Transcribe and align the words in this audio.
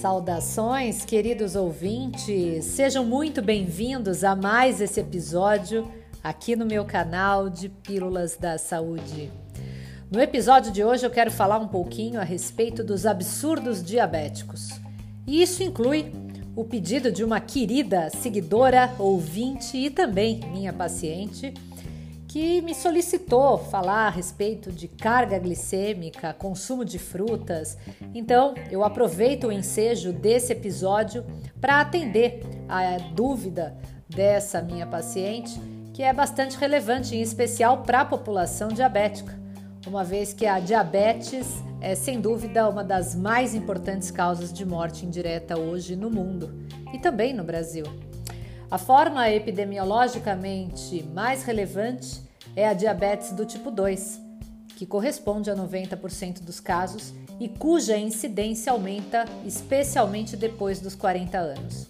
Saudações, 0.00 1.04
queridos 1.04 1.56
ouvintes, 1.56 2.64
sejam 2.66 3.04
muito 3.04 3.42
bem-vindos 3.42 4.22
a 4.22 4.36
mais 4.36 4.80
esse 4.80 5.00
episódio 5.00 5.90
aqui 6.22 6.54
no 6.54 6.64
meu 6.64 6.84
canal 6.84 7.50
de 7.50 7.68
Pílulas 7.68 8.36
da 8.36 8.58
Saúde. 8.58 9.28
No 10.08 10.20
episódio 10.20 10.70
de 10.70 10.84
hoje 10.84 11.04
eu 11.04 11.10
quero 11.10 11.32
falar 11.32 11.58
um 11.58 11.66
pouquinho 11.66 12.20
a 12.20 12.22
respeito 12.22 12.84
dos 12.84 13.06
absurdos 13.06 13.82
diabéticos. 13.82 14.80
E 15.26 15.42
isso 15.42 15.64
inclui 15.64 16.12
o 16.54 16.64
pedido 16.64 17.10
de 17.10 17.24
uma 17.24 17.40
querida 17.40 18.08
seguidora, 18.08 18.94
ouvinte 19.00 19.76
e 19.76 19.90
também 19.90 20.38
minha 20.52 20.72
paciente 20.72 21.52
que 22.28 22.60
me 22.60 22.74
solicitou 22.74 23.56
falar 23.56 24.06
a 24.06 24.10
respeito 24.10 24.70
de 24.70 24.86
carga 24.86 25.38
glicêmica, 25.38 26.34
consumo 26.34 26.84
de 26.84 26.98
frutas. 26.98 27.78
Então, 28.14 28.54
eu 28.70 28.84
aproveito 28.84 29.46
o 29.46 29.52
ensejo 29.52 30.12
desse 30.12 30.52
episódio 30.52 31.24
para 31.58 31.80
atender 31.80 32.42
a 32.68 32.98
dúvida 33.14 33.74
dessa 34.06 34.60
minha 34.60 34.86
paciente, 34.86 35.58
que 35.94 36.02
é 36.02 36.12
bastante 36.12 36.56
relevante, 36.58 37.16
em 37.16 37.22
especial 37.22 37.82
para 37.82 38.02
a 38.02 38.04
população 38.04 38.68
diabética, 38.68 39.36
uma 39.86 40.04
vez 40.04 40.34
que 40.34 40.44
a 40.44 40.60
diabetes 40.60 41.46
é 41.80 41.94
sem 41.94 42.20
dúvida 42.20 42.68
uma 42.68 42.84
das 42.84 43.14
mais 43.14 43.54
importantes 43.54 44.10
causas 44.10 44.52
de 44.52 44.66
morte 44.66 45.06
indireta 45.06 45.58
hoje 45.58 45.96
no 45.96 46.10
mundo 46.10 46.66
e 46.92 46.98
também 46.98 47.32
no 47.32 47.42
Brasil. 47.42 47.84
A 48.70 48.76
forma 48.76 49.30
epidemiologicamente 49.30 51.02
mais 51.14 51.42
relevante 51.42 52.22
é 52.54 52.68
a 52.68 52.74
diabetes 52.74 53.32
do 53.32 53.46
tipo 53.46 53.70
2, 53.70 54.20
que 54.76 54.84
corresponde 54.84 55.50
a 55.50 55.56
90% 55.56 56.42
dos 56.42 56.60
casos 56.60 57.14
e 57.40 57.48
cuja 57.48 57.96
incidência 57.96 58.70
aumenta 58.70 59.24
especialmente 59.46 60.36
depois 60.36 60.80
dos 60.80 60.94
40 60.94 61.38
anos. 61.38 61.88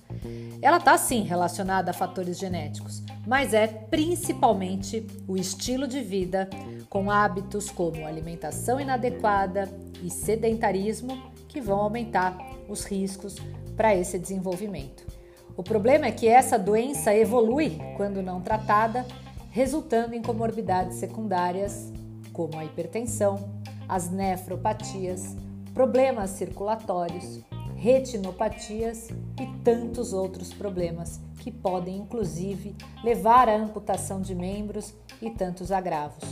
Ela 0.62 0.76
está 0.76 0.96
sim 0.96 1.22
relacionada 1.22 1.90
a 1.90 1.94
fatores 1.94 2.38
genéticos, 2.38 3.02
mas 3.26 3.52
é 3.54 3.66
principalmente 3.66 5.04
o 5.26 5.36
estilo 5.36 5.88
de 5.88 6.00
vida, 6.00 6.48
com 6.88 7.10
hábitos 7.10 7.70
como 7.70 8.06
alimentação 8.06 8.80
inadequada 8.80 9.68
e 10.00 10.08
sedentarismo, 10.08 11.32
que 11.48 11.60
vão 11.60 11.80
aumentar 11.80 12.38
os 12.68 12.84
riscos 12.84 13.34
para 13.76 13.96
esse 13.96 14.16
desenvolvimento. 14.16 15.17
O 15.58 15.62
problema 15.64 16.06
é 16.06 16.12
que 16.12 16.28
essa 16.28 16.56
doença 16.56 17.12
evolui 17.12 17.80
quando 17.96 18.22
não 18.22 18.40
tratada, 18.40 19.04
resultando 19.50 20.14
em 20.14 20.22
comorbidades 20.22 20.98
secundárias 20.98 21.92
como 22.32 22.56
a 22.56 22.64
hipertensão, 22.64 23.60
as 23.88 24.08
nefropatias, 24.08 25.34
problemas 25.74 26.30
circulatórios, 26.30 27.40
retinopatias 27.74 29.08
e 29.36 29.46
tantos 29.64 30.12
outros 30.12 30.54
problemas 30.54 31.20
que 31.40 31.50
podem 31.50 31.96
inclusive 31.96 32.76
levar 33.02 33.48
à 33.48 33.56
amputação 33.56 34.20
de 34.20 34.36
membros 34.36 34.94
e 35.20 35.28
tantos 35.28 35.72
agravos. 35.72 36.22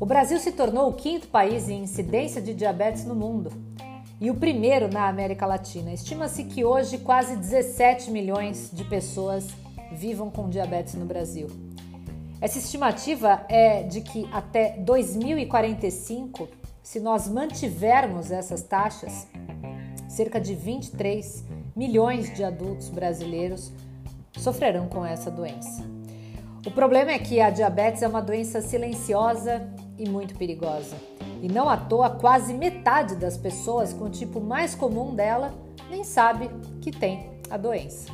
O 0.00 0.06
Brasil 0.06 0.38
se 0.38 0.52
tornou 0.52 0.88
o 0.88 0.94
quinto 0.94 1.28
país 1.28 1.68
em 1.68 1.82
incidência 1.82 2.40
de 2.40 2.54
diabetes 2.54 3.04
no 3.04 3.14
mundo 3.14 3.65
e 4.20 4.30
o 4.30 4.34
primeiro 4.34 4.88
na 4.88 5.08
América 5.08 5.46
Latina. 5.46 5.92
Estima-se 5.92 6.44
que 6.44 6.64
hoje 6.64 6.98
quase 6.98 7.36
17 7.36 8.10
milhões 8.10 8.70
de 8.72 8.84
pessoas 8.84 9.48
vivam 9.92 10.30
com 10.30 10.48
diabetes 10.48 10.94
no 10.94 11.04
Brasil. 11.04 11.48
Essa 12.40 12.58
estimativa 12.58 13.44
é 13.48 13.82
de 13.82 14.00
que 14.00 14.28
até 14.32 14.76
2045, 14.78 16.48
se 16.82 17.00
nós 17.00 17.28
mantivermos 17.28 18.30
essas 18.30 18.62
taxas, 18.62 19.26
cerca 20.08 20.40
de 20.40 20.54
23 20.54 21.44
milhões 21.74 22.34
de 22.34 22.44
adultos 22.44 22.88
brasileiros 22.88 23.72
sofrerão 24.38 24.88
com 24.88 25.04
essa 25.04 25.30
doença. 25.30 25.84
O 26.66 26.70
problema 26.70 27.12
é 27.12 27.18
que 27.18 27.40
a 27.40 27.48
diabetes 27.48 28.02
é 28.02 28.08
uma 28.08 28.20
doença 28.20 28.60
silenciosa 28.60 29.66
e 29.98 30.08
muito 30.08 30.34
perigosa. 30.36 30.96
E 31.42 31.48
não 31.48 31.68
à 31.68 31.76
toa, 31.76 32.10
quase 32.10 32.54
metade 32.54 33.16
das 33.16 33.36
pessoas 33.36 33.92
com 33.92 34.04
o 34.04 34.10
tipo 34.10 34.40
mais 34.40 34.74
comum 34.74 35.14
dela 35.14 35.52
nem 35.90 36.02
sabe 36.02 36.50
que 36.80 36.90
tem 36.90 37.30
a 37.50 37.56
doença. 37.56 38.12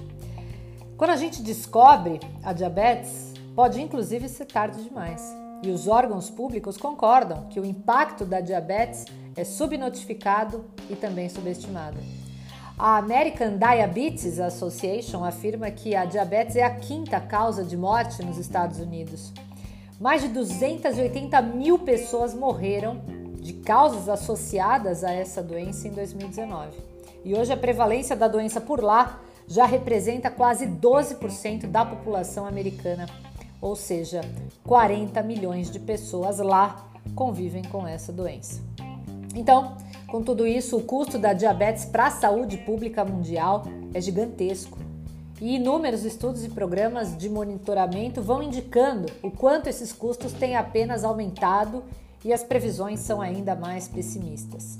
Quando 0.96 1.10
a 1.10 1.16
gente 1.16 1.42
descobre 1.42 2.20
a 2.42 2.52
diabetes, 2.52 3.32
pode 3.54 3.80
inclusive 3.80 4.28
ser 4.28 4.46
tarde 4.46 4.82
demais. 4.82 5.34
E 5.62 5.70
os 5.70 5.86
órgãos 5.86 6.28
públicos 6.28 6.76
concordam 6.76 7.46
que 7.48 7.60
o 7.60 7.64
impacto 7.64 8.24
da 8.24 8.40
diabetes 8.40 9.04
é 9.36 9.44
subnotificado 9.44 10.64
e 10.90 10.96
também 10.96 11.28
subestimado. 11.28 11.98
A 12.78 12.96
American 12.96 13.58
Diabetes 13.58 14.40
Association 14.40 15.24
afirma 15.24 15.70
que 15.70 15.94
a 15.94 16.04
diabetes 16.04 16.56
é 16.56 16.64
a 16.64 16.74
quinta 16.74 17.20
causa 17.20 17.64
de 17.64 17.76
morte 17.76 18.24
nos 18.24 18.38
Estados 18.38 18.80
Unidos. 18.80 19.32
Mais 20.02 20.20
de 20.20 20.26
280 20.30 21.40
mil 21.42 21.78
pessoas 21.78 22.34
morreram 22.34 23.00
de 23.40 23.52
causas 23.52 24.08
associadas 24.08 25.04
a 25.04 25.12
essa 25.12 25.40
doença 25.40 25.86
em 25.86 25.92
2019. 25.92 26.76
E 27.24 27.36
hoje 27.36 27.52
a 27.52 27.56
prevalência 27.56 28.16
da 28.16 28.26
doença 28.26 28.60
por 28.60 28.82
lá 28.82 29.20
já 29.46 29.64
representa 29.64 30.28
quase 30.28 30.66
12% 30.66 31.68
da 31.68 31.84
população 31.84 32.44
americana, 32.44 33.06
ou 33.60 33.76
seja, 33.76 34.22
40 34.64 35.22
milhões 35.22 35.70
de 35.70 35.78
pessoas 35.78 36.40
lá 36.40 36.84
convivem 37.14 37.62
com 37.62 37.86
essa 37.86 38.12
doença. 38.12 38.60
Então, 39.36 39.76
com 40.08 40.20
tudo 40.20 40.44
isso, 40.48 40.78
o 40.78 40.82
custo 40.82 41.16
da 41.16 41.32
diabetes 41.32 41.84
para 41.84 42.08
a 42.08 42.10
saúde 42.10 42.56
pública 42.58 43.04
mundial 43.04 43.62
é 43.94 44.00
gigantesco 44.00 44.82
e 45.42 45.56
inúmeros 45.56 46.04
estudos 46.04 46.44
e 46.44 46.48
programas 46.48 47.16
de 47.18 47.28
monitoramento 47.28 48.22
vão 48.22 48.44
indicando 48.44 49.12
o 49.24 49.28
quanto 49.28 49.66
esses 49.66 49.92
custos 49.92 50.32
têm 50.32 50.54
apenas 50.54 51.02
aumentado 51.02 51.82
e 52.24 52.32
as 52.32 52.44
previsões 52.44 53.00
são 53.00 53.20
ainda 53.20 53.56
mais 53.56 53.88
pessimistas. 53.88 54.76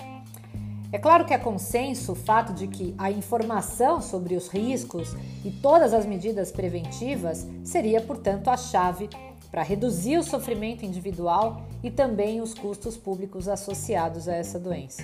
É 0.92 0.98
claro 0.98 1.24
que 1.24 1.34
é 1.34 1.38
consenso 1.38 2.12
o 2.12 2.14
fato 2.14 2.52
de 2.52 2.68
que 2.68 2.94
a 2.96 3.10
informação 3.10 4.00
sobre 4.00 4.36
os 4.36 4.46
riscos 4.46 5.16
e 5.44 5.50
todas 5.50 5.92
as 5.92 6.06
medidas 6.06 6.52
preventivas 6.52 7.44
seria, 7.64 8.00
portanto, 8.00 8.48
a 8.48 8.56
chave 8.56 9.10
para 9.50 9.64
reduzir 9.64 10.16
o 10.16 10.22
sofrimento 10.22 10.84
individual 10.84 11.62
e 11.82 11.90
também 11.90 12.40
os 12.40 12.54
custos 12.54 12.96
públicos 12.96 13.48
associados 13.48 14.28
a 14.28 14.36
essa 14.36 14.60
doença. 14.60 15.02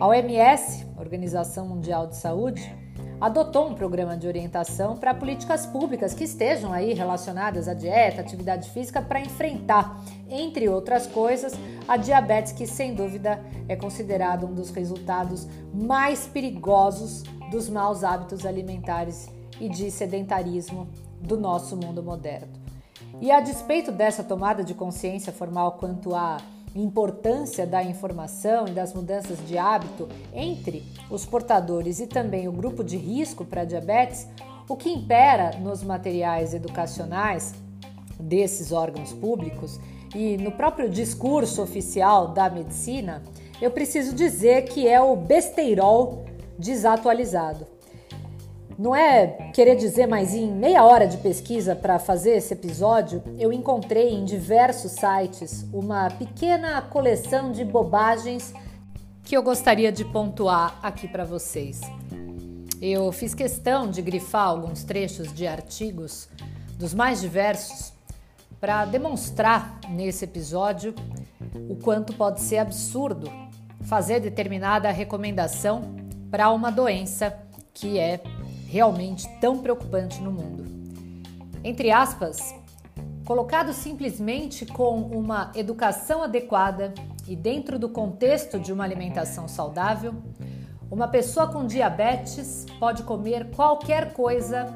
A 0.00 0.08
OMS, 0.08 0.84
Organização 0.98 1.64
Mundial 1.68 2.08
de 2.08 2.16
Saúde, 2.16 2.83
adotou 3.24 3.70
um 3.70 3.74
programa 3.74 4.18
de 4.18 4.26
orientação 4.26 4.98
para 4.98 5.14
políticas 5.14 5.64
públicas 5.64 6.12
que 6.12 6.24
estejam 6.24 6.74
aí 6.74 6.92
relacionadas 6.92 7.68
à 7.68 7.72
dieta, 7.72 8.20
atividade 8.20 8.68
física 8.68 9.00
para 9.00 9.18
enfrentar, 9.18 9.98
entre 10.28 10.68
outras 10.68 11.06
coisas, 11.06 11.54
a 11.88 11.96
diabetes 11.96 12.52
que 12.52 12.66
sem 12.66 12.94
dúvida 12.94 13.42
é 13.66 13.74
considerado 13.76 14.44
um 14.44 14.52
dos 14.52 14.68
resultados 14.68 15.48
mais 15.72 16.26
perigosos 16.26 17.22
dos 17.50 17.66
maus 17.70 18.04
hábitos 18.04 18.44
alimentares 18.44 19.30
e 19.58 19.70
de 19.70 19.90
sedentarismo 19.90 20.86
do 21.18 21.40
nosso 21.40 21.78
mundo 21.78 22.02
moderno. 22.02 22.52
E 23.22 23.30
a 23.30 23.40
despeito 23.40 23.90
dessa 23.90 24.22
tomada 24.22 24.62
de 24.62 24.74
consciência 24.74 25.32
formal 25.32 25.78
quanto 25.78 26.14
a 26.14 26.36
importância 26.74 27.66
da 27.66 27.82
informação 27.82 28.66
e 28.66 28.72
das 28.72 28.92
mudanças 28.92 29.38
de 29.46 29.56
hábito 29.56 30.08
entre 30.32 30.82
os 31.08 31.24
portadores 31.24 32.00
e 32.00 32.06
também 32.06 32.48
o 32.48 32.52
grupo 32.52 32.82
de 32.82 32.96
risco 32.96 33.44
para 33.44 33.64
diabetes, 33.64 34.26
o 34.68 34.76
que 34.76 34.90
impera 34.90 35.56
nos 35.58 35.82
materiais 35.82 36.54
educacionais 36.54 37.54
desses 38.18 38.72
órgãos 38.72 39.12
públicos 39.12 39.78
e 40.14 40.36
no 40.36 40.52
próprio 40.52 40.88
discurso 40.88 41.62
oficial 41.62 42.28
da 42.28 42.48
medicina, 42.48 43.22
eu 43.60 43.70
preciso 43.70 44.14
dizer 44.14 44.62
que 44.62 44.88
é 44.88 45.00
o 45.00 45.16
besteirol 45.16 46.24
desatualizado. 46.58 47.66
Não 48.78 48.94
é 48.94 49.26
querer 49.52 49.76
dizer, 49.76 50.06
mas 50.06 50.34
em 50.34 50.50
meia 50.50 50.84
hora 50.84 51.06
de 51.06 51.16
pesquisa 51.18 51.76
para 51.76 51.98
fazer 51.98 52.32
esse 52.32 52.52
episódio, 52.54 53.22
eu 53.38 53.52
encontrei 53.52 54.10
em 54.10 54.24
diversos 54.24 54.92
sites 54.92 55.64
uma 55.72 56.10
pequena 56.10 56.82
coleção 56.82 57.52
de 57.52 57.64
bobagens 57.64 58.52
que 59.22 59.36
eu 59.36 59.42
gostaria 59.42 59.92
de 59.92 60.04
pontuar 60.04 60.78
aqui 60.82 61.06
para 61.06 61.24
vocês. 61.24 61.80
Eu 62.80 63.10
fiz 63.12 63.32
questão 63.32 63.88
de 63.88 64.02
grifar 64.02 64.48
alguns 64.48 64.82
trechos 64.82 65.32
de 65.32 65.46
artigos 65.46 66.28
dos 66.76 66.92
mais 66.92 67.20
diversos 67.20 67.92
para 68.60 68.84
demonstrar 68.84 69.78
nesse 69.88 70.24
episódio 70.24 70.94
o 71.68 71.76
quanto 71.76 72.12
pode 72.14 72.40
ser 72.40 72.58
absurdo 72.58 73.30
fazer 73.82 74.20
determinada 74.20 74.90
recomendação 74.90 75.94
para 76.30 76.50
uma 76.50 76.70
doença 76.70 77.38
que 77.72 77.98
é 77.98 78.20
realmente 78.74 79.28
tão 79.40 79.58
preocupante 79.58 80.20
no 80.20 80.32
mundo. 80.32 80.64
Entre 81.62 81.92
aspas, 81.92 82.52
colocado 83.24 83.72
simplesmente 83.72 84.66
com 84.66 85.00
uma 85.00 85.52
educação 85.54 86.24
adequada 86.24 86.92
e 87.28 87.36
dentro 87.36 87.78
do 87.78 87.88
contexto 87.88 88.58
de 88.58 88.72
uma 88.72 88.82
alimentação 88.82 89.46
saudável, 89.46 90.12
Uma 90.90 91.08
pessoa 91.08 91.48
com 91.48 91.66
diabetes 91.66 92.66
pode 92.78 93.02
comer 93.02 93.50
qualquer 93.50 94.12
coisa 94.12 94.66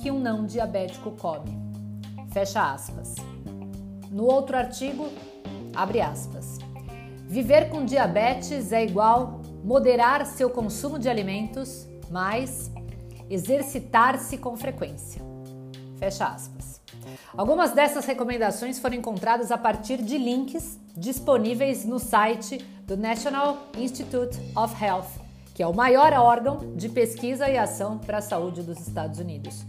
que 0.00 0.10
um 0.10 0.18
não 0.18 0.44
diabético 0.44 1.12
come. 1.12 1.56
Fecha 2.30 2.72
aspas. 2.72 3.14
No 4.10 4.24
outro 4.24 4.56
artigo, 4.56 5.08
abre 5.74 6.00
aspas. 6.00 6.58
Viver 7.26 7.70
com 7.70 7.84
diabetes 7.84 8.72
é 8.72 8.84
igual 8.84 9.40
moderar 9.64 10.26
seu 10.26 10.50
consumo 10.50 10.98
de 10.98 11.08
alimentos, 11.08 11.86
mais 12.10 12.70
exercitar-se 13.32 14.36
com 14.36 14.56
frequência. 14.56 15.22
Fecha 15.98 16.26
aspas. 16.26 16.80
Algumas 17.36 17.72
dessas 17.72 18.04
recomendações 18.04 18.78
foram 18.78 18.96
encontradas 18.96 19.50
a 19.50 19.56
partir 19.56 20.02
de 20.02 20.18
links 20.18 20.78
disponíveis 20.94 21.84
no 21.84 21.98
site 21.98 22.58
do 22.86 22.96
National 22.96 23.56
Institute 23.78 24.38
of 24.54 24.84
Health, 24.84 25.08
que 25.54 25.62
é 25.62 25.66
o 25.66 25.74
maior 25.74 26.12
órgão 26.12 26.74
de 26.76 26.90
pesquisa 26.90 27.48
e 27.48 27.56
ação 27.56 27.98
para 27.98 28.18
a 28.18 28.22
saúde 28.22 28.62
dos 28.62 28.78
Estados 28.86 29.18
Unidos. 29.18 29.64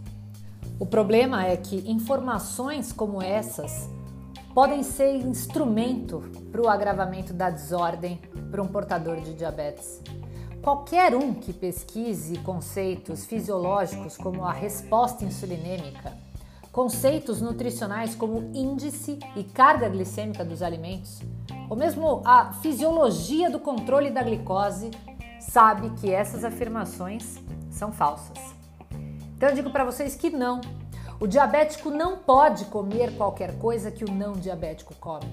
O 0.78 0.84
problema 0.84 1.46
é 1.46 1.56
que 1.56 1.90
informações 1.90 2.92
como 2.92 3.22
essas 3.22 3.88
podem 4.52 4.82
ser 4.82 5.16
instrumento 5.16 6.20
para 6.52 6.60
o 6.60 6.68
agravamento 6.68 7.32
da 7.32 7.48
desordem 7.48 8.20
para 8.50 8.62
um 8.62 8.66
portador 8.66 9.20
de 9.20 9.34
diabetes. 9.34 10.00
Qualquer 10.64 11.14
um 11.14 11.34
que 11.34 11.52
pesquise 11.52 12.38
conceitos 12.38 13.26
fisiológicos 13.26 14.16
como 14.16 14.46
a 14.46 14.50
resposta 14.50 15.22
insulinêmica, 15.22 16.16
conceitos 16.72 17.42
nutricionais 17.42 18.14
como 18.14 18.50
índice 18.54 19.18
e 19.36 19.44
carga 19.44 19.90
glicêmica 19.90 20.42
dos 20.42 20.62
alimentos, 20.62 21.20
ou 21.68 21.76
mesmo 21.76 22.22
a 22.24 22.54
fisiologia 22.54 23.50
do 23.50 23.60
controle 23.60 24.08
da 24.08 24.22
glicose, 24.22 24.90
sabe 25.38 25.90
que 26.00 26.10
essas 26.10 26.44
afirmações 26.44 27.38
são 27.70 27.92
falsas. 27.92 28.38
Então 29.36 29.50
eu 29.50 29.54
digo 29.54 29.68
para 29.68 29.84
vocês 29.84 30.16
que 30.16 30.30
não. 30.30 30.62
O 31.20 31.28
diabético 31.28 31.90
não 31.90 32.18
pode 32.18 32.64
comer 32.66 33.16
qualquer 33.16 33.56
coisa 33.58 33.90
que 33.90 34.04
o 34.04 34.10
não 34.10 34.32
diabético 34.32 34.94
come. 34.96 35.26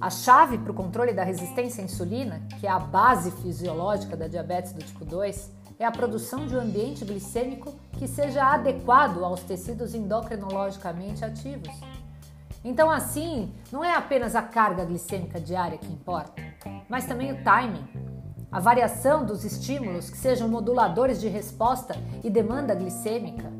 A 0.00 0.08
chave 0.08 0.58
para 0.58 0.70
o 0.70 0.74
controle 0.74 1.12
da 1.12 1.24
resistência 1.24 1.82
à 1.82 1.84
insulina, 1.84 2.40
que 2.60 2.66
é 2.66 2.70
a 2.70 2.78
base 2.78 3.30
fisiológica 3.30 4.16
da 4.16 4.28
diabetes 4.28 4.72
do 4.72 4.82
tipo 4.82 5.04
2, 5.04 5.50
é 5.78 5.84
a 5.84 5.90
produção 5.90 6.46
de 6.46 6.56
um 6.56 6.60
ambiente 6.60 7.04
glicêmico 7.04 7.74
que 7.98 8.06
seja 8.06 8.44
adequado 8.44 9.24
aos 9.24 9.40
tecidos 9.40 9.94
endocrinologicamente 9.94 11.24
ativos. 11.24 11.72
Então, 12.64 12.88
assim, 12.88 13.52
não 13.72 13.84
é 13.84 13.96
apenas 13.96 14.36
a 14.36 14.42
carga 14.42 14.84
glicêmica 14.84 15.40
diária 15.40 15.78
que 15.78 15.92
importa, 15.92 16.40
mas 16.88 17.06
também 17.06 17.32
o 17.32 17.42
timing, 17.42 17.84
a 18.52 18.60
variação 18.60 19.26
dos 19.26 19.44
estímulos 19.44 20.08
que 20.08 20.16
sejam 20.16 20.48
moduladores 20.48 21.20
de 21.20 21.26
resposta 21.26 21.96
e 22.22 22.30
demanda 22.30 22.74
glicêmica, 22.74 23.50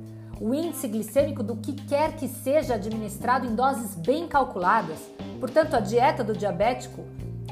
o 0.42 0.52
índice 0.52 0.88
glicêmico 0.88 1.40
do 1.40 1.54
que 1.54 1.72
quer 1.72 2.16
que 2.16 2.26
seja 2.26 2.74
administrado 2.74 3.46
em 3.46 3.54
doses 3.54 3.94
bem 3.94 4.26
calculadas. 4.26 4.98
Portanto, 5.38 5.74
a 5.76 5.80
dieta 5.80 6.24
do 6.24 6.36
diabético, 6.36 7.04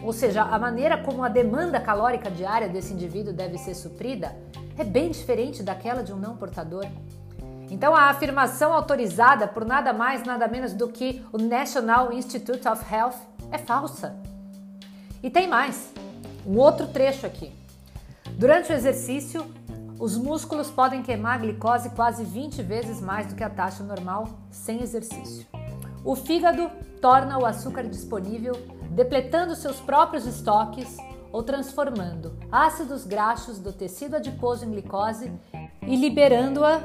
ou 0.02 0.12
seja, 0.12 0.42
a 0.42 0.58
maneira 0.58 0.98
como 0.98 1.22
a 1.22 1.28
demanda 1.28 1.78
calórica 1.78 2.28
diária 2.28 2.68
desse 2.68 2.92
indivíduo 2.92 3.32
deve 3.32 3.58
ser 3.58 3.76
suprida, 3.76 4.36
é 4.76 4.82
bem 4.82 5.08
diferente 5.08 5.62
daquela 5.62 6.02
de 6.02 6.12
um 6.12 6.16
não 6.16 6.36
portador. 6.36 6.84
Então, 7.70 7.94
a 7.94 8.10
afirmação 8.10 8.72
autorizada 8.72 9.46
por 9.46 9.64
nada 9.64 9.92
mais, 9.92 10.24
nada 10.24 10.48
menos 10.48 10.72
do 10.72 10.88
que 10.88 11.24
o 11.32 11.38
National 11.38 12.12
Institute 12.12 12.66
of 12.66 12.84
Health 12.92 13.14
é 13.52 13.58
falsa. 13.58 14.16
E 15.22 15.30
tem 15.30 15.46
mais, 15.46 15.92
um 16.44 16.58
outro 16.58 16.88
trecho 16.88 17.24
aqui. 17.24 17.52
Durante 18.32 18.72
o 18.72 18.74
exercício, 18.74 19.46
os 20.00 20.16
músculos 20.16 20.70
podem 20.70 21.02
queimar 21.02 21.38
glicose 21.38 21.90
quase 21.90 22.24
20 22.24 22.62
vezes 22.62 23.02
mais 23.02 23.26
do 23.26 23.34
que 23.34 23.44
a 23.44 23.50
taxa 23.50 23.84
normal 23.84 24.26
sem 24.50 24.82
exercício. 24.82 25.46
O 26.02 26.16
fígado 26.16 26.70
torna 27.02 27.38
o 27.38 27.44
açúcar 27.44 27.82
disponível, 27.82 28.54
depletando 28.90 29.54
seus 29.54 29.78
próprios 29.78 30.26
estoques 30.26 30.96
ou 31.30 31.42
transformando 31.42 32.34
ácidos 32.50 33.04
graxos 33.04 33.58
do 33.58 33.74
tecido 33.74 34.16
adiposo 34.16 34.64
em 34.64 34.70
glicose 34.70 35.30
e 35.86 35.94
liberando-a 35.94 36.80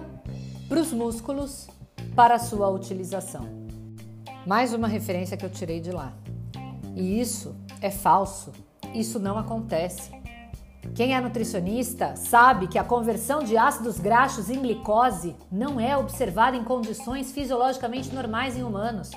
para 0.68 0.82
os 0.82 0.92
músculos 0.92 1.70
para 2.18 2.38
sua 2.38 2.68
utilização. 2.68 3.48
Mais 4.46 4.74
uma 4.74 4.90
referência 4.90 5.38
que 5.38 5.46
eu 5.46 5.50
tirei 5.50 5.80
de 5.80 5.92
lá. 5.92 6.12
E 6.94 7.20
isso 7.20 7.56
é 7.82 7.90
falso. 7.90 8.52
Isso 8.94 9.20
não 9.20 9.38
acontece. 9.38 10.15
Quem 10.94 11.14
é 11.14 11.20
nutricionista 11.20 12.16
sabe 12.16 12.68
que 12.68 12.78
a 12.78 12.84
conversão 12.84 13.44
de 13.44 13.58
ácidos 13.58 14.00
graxos 14.00 14.50
em 14.50 14.62
glicose 14.62 15.36
não 15.52 15.80
é 15.80 15.98
observada 15.98 16.56
em 16.56 16.64
condições 16.64 17.32
fisiologicamente 17.32 18.14
normais 18.14 18.58
em 18.58 18.64
humanos 18.64 19.12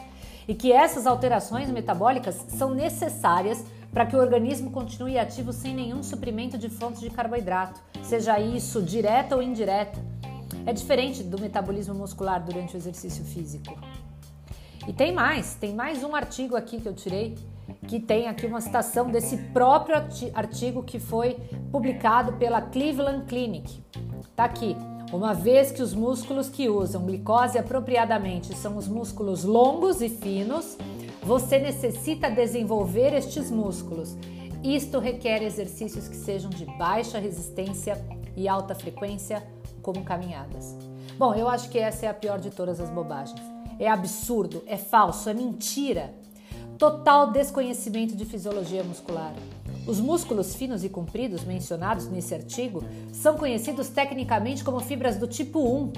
e 0.48 0.54
que 0.54 0.72
essas 0.72 1.06
alterações 1.06 1.70
metabólicas 1.70 2.46
são 2.48 2.74
necessárias 2.74 3.64
para 3.92 4.06
que 4.06 4.16
o 4.16 4.18
organismo 4.18 4.70
continue 4.70 5.18
ativo 5.18 5.52
sem 5.52 5.74
nenhum 5.74 6.02
suprimento 6.02 6.56
de 6.56 6.68
fontes 6.68 7.00
de 7.00 7.10
carboidrato, 7.10 7.80
seja 8.02 8.38
isso 8.40 8.82
direta 8.82 9.36
ou 9.36 9.42
indireta. 9.42 9.98
É 10.66 10.72
diferente 10.72 11.22
do 11.22 11.40
metabolismo 11.40 11.94
muscular 11.94 12.42
durante 12.42 12.74
o 12.74 12.76
exercício 12.76 13.24
físico. 13.24 13.78
E 14.86 14.92
tem 14.92 15.12
mais, 15.12 15.54
tem 15.54 15.74
mais 15.74 16.02
um 16.02 16.14
artigo 16.14 16.56
aqui 16.56 16.80
que 16.80 16.88
eu 16.88 16.94
tirei 16.94 17.36
que 17.88 17.98
tem 17.98 18.28
aqui 18.28 18.46
uma 18.46 18.60
citação 18.60 19.10
desse 19.10 19.38
próprio 19.38 19.96
artigo 20.34 20.82
que 20.82 21.00
foi 21.00 21.38
publicado 21.72 22.34
pela 22.34 22.60
Cleveland 22.60 23.24
Clinic. 23.24 23.82
Tá 24.36 24.44
aqui. 24.44 24.76
Uma 25.10 25.32
vez 25.32 25.72
que 25.72 25.82
os 25.82 25.94
músculos 25.94 26.50
que 26.50 26.68
usam 26.68 27.06
glicose 27.06 27.58
apropriadamente 27.58 28.54
são 28.54 28.76
os 28.76 28.86
músculos 28.86 29.42
longos 29.42 30.02
e 30.02 30.10
finos, 30.10 30.76
você 31.22 31.58
necessita 31.58 32.30
desenvolver 32.30 33.14
estes 33.14 33.50
músculos. 33.50 34.14
Isto 34.62 34.98
requer 34.98 35.42
exercícios 35.42 36.08
que 36.08 36.16
sejam 36.16 36.50
de 36.50 36.66
baixa 36.66 37.18
resistência 37.18 37.96
e 38.36 38.46
alta 38.46 38.74
frequência, 38.74 39.42
como 39.80 40.04
caminhadas. 40.04 40.76
Bom, 41.16 41.34
eu 41.34 41.48
acho 41.48 41.70
que 41.70 41.78
essa 41.78 42.04
é 42.04 42.08
a 42.10 42.14
pior 42.14 42.38
de 42.38 42.50
todas 42.50 42.80
as 42.80 42.90
bobagens. 42.90 43.40
É 43.78 43.88
absurdo, 43.88 44.62
é 44.66 44.76
falso, 44.76 45.30
é 45.30 45.34
mentira. 45.34 46.12
Total 46.78 47.32
desconhecimento 47.32 48.14
de 48.14 48.24
fisiologia 48.24 48.84
muscular. 48.84 49.34
Os 49.84 49.98
músculos 49.98 50.54
finos 50.54 50.84
e 50.84 50.88
compridos 50.88 51.42
mencionados 51.42 52.06
nesse 52.06 52.32
artigo 52.32 52.84
são 53.12 53.36
conhecidos 53.36 53.88
tecnicamente 53.88 54.62
como 54.62 54.78
fibras 54.78 55.16
do 55.16 55.26
tipo 55.26 55.58
1 55.58 55.92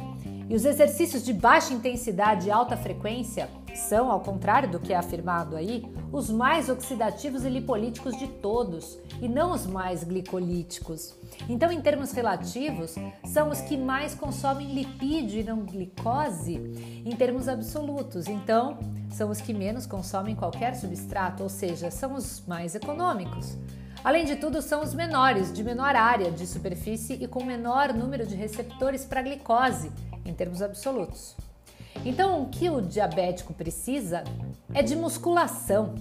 e 0.51 0.55
os 0.57 0.65
exercícios 0.65 1.25
de 1.25 1.33
baixa 1.33 1.73
intensidade 1.73 2.49
e 2.49 2.51
alta 2.51 2.77
frequência 2.77 3.49
são, 3.73 4.11
ao 4.11 4.19
contrário 4.19 4.69
do 4.69 4.81
que 4.81 4.93
é 4.93 4.97
afirmado 4.97 5.55
aí, 5.55 5.85
os 6.13 6.29
mais 6.29 6.69
oxidativos 6.69 7.45
e 7.45 7.49
lipolíticos 7.49 8.19
de 8.19 8.27
todos 8.27 8.99
e 9.23 9.29
não 9.29 9.53
os 9.53 9.65
mais 9.65 10.03
glicolíticos. 10.03 11.15
Então, 11.49 11.71
em 11.71 11.81
termos 11.81 12.11
relativos, 12.11 12.97
são 13.25 13.49
os 13.49 13.61
que 13.61 13.77
mais 13.77 14.13
consomem 14.13 14.75
lipídio 14.75 15.39
e 15.39 15.45
não 15.45 15.61
glicose 15.61 16.57
em 17.07 17.15
termos 17.15 17.47
absolutos. 17.47 18.27
Então, 18.27 18.77
são 19.13 19.31
os 19.31 19.41
que 19.41 19.55
menos 19.55 19.87
consomem 19.87 20.35
qualquer 20.35 20.75
substrato, 20.75 21.45
ou 21.45 21.49
seja, 21.49 21.93
são 21.93 22.15
os 22.15 22.45
mais 22.45 22.75
econômicos. 22.75 23.57
Além 24.03 24.25
de 24.25 24.35
tudo, 24.35 24.63
são 24.63 24.83
os 24.83 24.95
menores, 24.95 25.53
de 25.53 25.63
menor 25.63 25.95
área 25.95 26.33
de 26.33 26.45
superfície 26.45 27.23
e 27.23 27.29
com 27.29 27.45
menor 27.45 27.93
número 27.93 28.27
de 28.27 28.35
receptores 28.35 29.05
para 29.05 29.23
glicose 29.23 29.93
em 30.31 30.35
termos 30.35 30.63
absolutos. 30.63 31.37
Então, 32.05 32.43
o 32.43 32.49
que 32.49 32.71
o 32.71 32.81
diabético 32.81 33.53
precisa 33.53 34.25
é 34.73 34.83
de 34.83 34.97
musculação, 34.97 35.95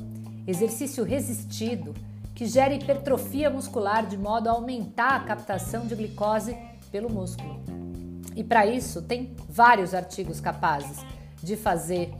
exercício 0.47 1.03
resistido, 1.03 1.93
que 2.35 2.45
gera 2.45 2.73
hipertrofia 2.73 3.49
muscular 3.49 4.05
de 4.05 4.17
modo 4.17 4.47
a 4.47 4.53
aumentar 4.53 5.15
a 5.15 5.19
captação 5.19 5.85
de 5.85 5.95
glicose 5.95 6.55
pelo 6.89 7.11
músculo. 7.11 7.59
E 8.35 8.43
para 8.43 8.65
isso, 8.65 9.01
tem 9.01 9.35
vários 9.49 9.93
artigos 9.93 10.39
capazes 10.39 11.03
de 11.43 11.57
fazer 11.57 12.13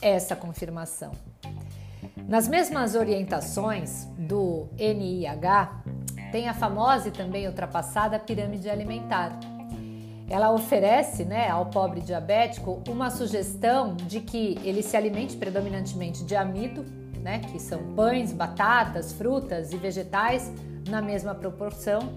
essa 0.00 0.36
confirmação. 0.36 1.10
Nas 2.28 2.46
mesmas 2.46 2.94
orientações 2.94 4.04
do 4.16 4.68
NIH, 4.78 5.82
tem 6.30 6.48
a 6.48 6.54
famosa 6.54 7.08
e 7.08 7.10
também 7.10 7.46
ultrapassada 7.48 8.18
pirâmide 8.18 8.68
alimentar. 8.68 9.38
Ela 10.28 10.52
oferece 10.52 11.24
né, 11.24 11.48
ao 11.48 11.66
pobre 11.66 12.00
diabético 12.00 12.82
uma 12.88 13.10
sugestão 13.10 13.94
de 13.94 14.20
que 14.20 14.58
ele 14.62 14.82
se 14.82 14.96
alimente 14.96 15.36
predominantemente 15.36 16.22
de 16.22 16.36
amido, 16.36 16.84
né, 17.22 17.40
que 17.40 17.58
são 17.58 17.94
pães, 17.94 18.32
batatas, 18.32 19.12
frutas 19.12 19.72
e 19.72 19.76
vegetais 19.76 20.52
na 20.88 21.00
mesma 21.00 21.34
proporção, 21.34 22.14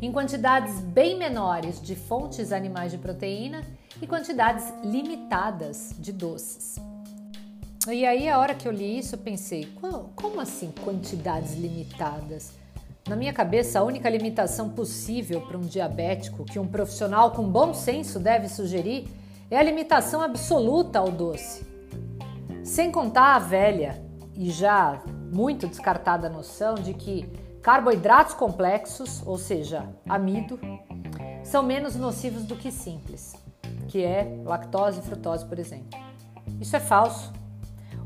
em 0.00 0.10
quantidades 0.10 0.80
bem 0.80 1.16
menores 1.16 1.80
de 1.80 1.94
fontes 1.94 2.50
animais 2.50 2.90
de 2.90 2.98
proteína 2.98 3.62
e 4.00 4.06
quantidades 4.06 4.72
limitadas 4.82 5.94
de 5.96 6.12
doces. 6.12 6.76
E 7.88 8.04
aí, 8.04 8.28
a 8.28 8.38
hora 8.38 8.54
que 8.54 8.66
eu 8.66 8.72
li 8.72 8.98
isso, 8.98 9.16
eu 9.16 9.18
pensei: 9.18 9.68
como 10.14 10.40
assim 10.40 10.72
quantidades 10.84 11.54
limitadas? 11.54 12.52
Na 13.08 13.16
minha 13.16 13.32
cabeça, 13.32 13.80
a 13.80 13.82
única 13.82 14.08
limitação 14.08 14.70
possível 14.70 15.40
para 15.40 15.58
um 15.58 15.62
diabético 15.62 16.44
que 16.44 16.58
um 16.58 16.66
profissional 16.66 17.32
com 17.32 17.42
bom 17.42 17.74
senso 17.74 18.20
deve 18.20 18.48
sugerir 18.48 19.08
é 19.50 19.58
a 19.58 19.62
limitação 19.62 20.20
absoluta 20.20 21.00
ao 21.00 21.10
doce. 21.10 21.66
Sem 22.64 22.92
contar 22.92 23.34
a 23.34 23.38
velha 23.40 24.00
e 24.34 24.50
já 24.50 25.02
muito 25.32 25.66
descartada 25.66 26.28
noção 26.28 26.74
de 26.74 26.94
que 26.94 27.28
carboidratos 27.60 28.34
complexos, 28.34 29.22
ou 29.26 29.36
seja, 29.36 29.84
amido, 30.08 30.58
são 31.42 31.62
menos 31.62 31.96
nocivos 31.96 32.44
do 32.44 32.56
que 32.56 32.70
simples, 32.70 33.34
que 33.88 34.02
é 34.02 34.40
lactose 34.44 35.00
e 35.00 35.02
frutose, 35.02 35.44
por 35.44 35.58
exemplo. 35.58 35.98
Isso 36.60 36.76
é 36.76 36.80
falso. 36.80 37.32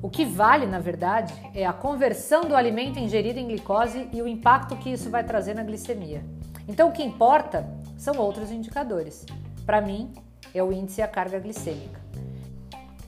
O 0.02 0.10
que 0.10 0.24
vale, 0.24 0.66
na 0.66 0.78
verdade, 0.78 1.32
é 1.54 1.64
a 1.64 1.72
conversão 1.72 2.42
do 2.42 2.54
alimento 2.54 2.98
ingerido 2.98 3.38
em 3.38 3.48
glicose 3.48 4.08
e 4.12 4.20
o 4.20 4.28
impacto 4.28 4.76
que 4.76 4.90
isso 4.90 5.08
vai 5.10 5.24
trazer 5.24 5.54
na 5.54 5.62
glicemia. 5.62 6.22
Então, 6.68 6.88
o 6.88 6.92
que 6.92 7.02
importa 7.02 7.66
são 7.96 8.18
outros 8.18 8.50
indicadores. 8.50 9.24
Para 9.64 9.80
mim, 9.80 10.12
é 10.54 10.62
o 10.62 10.72
índice 10.72 11.00
e 11.00 11.02
a 11.02 11.08
carga 11.08 11.38
glicêmica. 11.38 12.00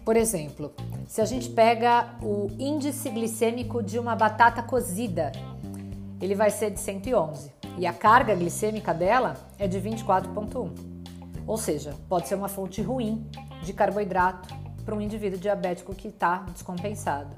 Por 0.04 0.16
exemplo, 0.16 0.72
se 1.06 1.20
a 1.20 1.24
gente 1.26 1.50
pega 1.50 2.14
o 2.22 2.48
índice 2.58 3.10
glicêmico 3.10 3.82
de 3.82 3.98
uma 3.98 4.16
batata 4.16 4.62
cozida, 4.62 5.30
ele 6.20 6.34
vai 6.34 6.50
ser 6.50 6.70
de 6.70 6.80
111 6.80 7.52
e 7.76 7.86
a 7.86 7.92
carga 7.92 8.34
glicêmica 8.34 8.94
dela 8.94 9.36
é 9.58 9.68
de 9.68 9.78
24,1. 9.78 10.70
Ou 11.46 11.56
seja, 11.56 11.94
pode 12.08 12.26
ser 12.26 12.34
uma 12.34 12.48
fonte 12.48 12.80
ruim 12.80 13.26
de 13.62 13.72
carboidrato 13.72 14.48
para 14.88 14.96
um 14.96 15.02
indivíduo 15.02 15.38
diabético 15.38 15.94
que 15.94 16.08
está 16.08 16.46
descompensado. 16.50 17.36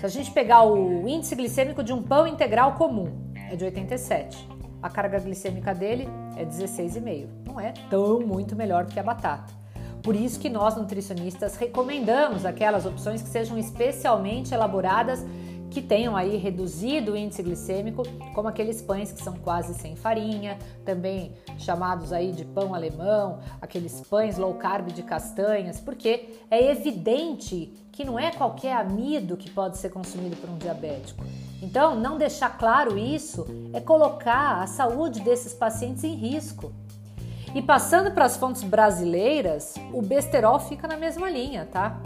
Se 0.00 0.06
a 0.06 0.08
gente 0.08 0.30
pegar 0.30 0.62
o 0.62 1.06
índice 1.06 1.34
glicêmico 1.34 1.84
de 1.84 1.92
um 1.92 2.02
pão 2.02 2.26
integral 2.26 2.76
comum, 2.76 3.12
é 3.50 3.54
de 3.54 3.62
87. 3.62 4.48
A 4.82 4.88
carga 4.88 5.18
glicêmica 5.20 5.74
dele 5.74 6.08
é 6.34 6.46
16,5. 6.46 7.28
Não 7.46 7.60
é 7.60 7.74
tão 7.90 8.20
muito 8.20 8.56
melhor 8.56 8.86
do 8.86 8.92
que 8.94 8.98
a 8.98 9.02
batata. 9.02 9.52
Por 10.02 10.16
isso 10.16 10.40
que 10.40 10.48
nós 10.48 10.74
nutricionistas 10.74 11.56
recomendamos 11.56 12.46
aquelas 12.46 12.86
opções 12.86 13.20
que 13.20 13.28
sejam 13.28 13.58
especialmente 13.58 14.54
elaboradas 14.54 15.22
que 15.72 15.80
tenham 15.80 16.14
aí 16.14 16.36
reduzido 16.36 17.12
o 17.12 17.16
índice 17.16 17.42
glicêmico, 17.42 18.02
como 18.34 18.46
aqueles 18.46 18.82
pães 18.82 19.10
que 19.10 19.22
são 19.22 19.32
quase 19.38 19.72
sem 19.74 19.96
farinha, 19.96 20.58
também 20.84 21.32
chamados 21.56 22.12
aí 22.12 22.30
de 22.30 22.44
pão 22.44 22.74
alemão, 22.74 23.40
aqueles 23.60 24.02
pães 24.02 24.36
low 24.36 24.54
carb 24.54 24.92
de 24.92 25.02
castanhas, 25.02 25.80
porque 25.80 26.36
é 26.50 26.70
evidente 26.70 27.72
que 27.90 28.04
não 28.04 28.18
é 28.18 28.30
qualquer 28.30 28.76
amido 28.76 29.36
que 29.36 29.50
pode 29.50 29.78
ser 29.78 29.88
consumido 29.88 30.36
por 30.36 30.50
um 30.50 30.58
diabético. 30.58 31.24
Então, 31.62 31.94
não 31.94 32.18
deixar 32.18 32.58
claro 32.58 32.98
isso 32.98 33.46
é 33.72 33.80
colocar 33.80 34.62
a 34.62 34.66
saúde 34.66 35.20
desses 35.20 35.54
pacientes 35.54 36.04
em 36.04 36.14
risco. 36.14 36.72
E 37.54 37.62
passando 37.62 38.10
para 38.10 38.24
as 38.24 38.36
fontes 38.36 38.62
brasileiras, 38.62 39.74
o 39.92 40.02
besterol 40.02 40.58
fica 40.58 40.88
na 40.88 40.96
mesma 40.96 41.30
linha, 41.30 41.68
tá? 41.70 42.00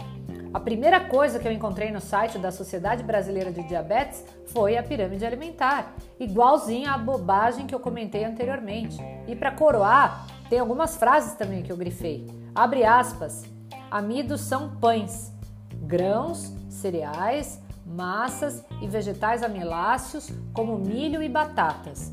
A 0.53 0.59
primeira 0.59 1.01
coisa 1.01 1.39
que 1.39 1.47
eu 1.47 1.51
encontrei 1.51 1.91
no 1.91 1.99
site 1.99 2.37
da 2.37 2.51
Sociedade 2.51 3.03
Brasileira 3.03 3.51
de 3.51 3.63
Diabetes 3.63 4.23
foi 4.47 4.77
a 4.77 4.83
pirâmide 4.83 5.25
alimentar, 5.25 5.93
igualzinha 6.19 6.91
à 6.91 6.97
bobagem 6.97 7.67
que 7.67 7.75
eu 7.75 7.79
comentei 7.79 8.23
anteriormente. 8.23 8.97
E 9.27 9.35
para 9.35 9.51
coroar, 9.51 10.25
tem 10.49 10.59
algumas 10.59 10.95
frases 10.95 11.33
também 11.33 11.63
que 11.63 11.71
eu 11.71 11.77
grifei. 11.77 12.25
Abre 12.55 12.85
aspas. 12.85 13.43
Amidos 13.91 14.41
são 14.41 14.75
pães, 14.77 15.33
grãos, 15.81 16.53
cereais, 16.69 17.61
massas 17.85 18.63
e 18.81 18.87
vegetais 18.87 19.43
amiláceos 19.43 20.29
como 20.53 20.77
milho 20.77 21.21
e 21.21 21.29
batatas. 21.29 22.11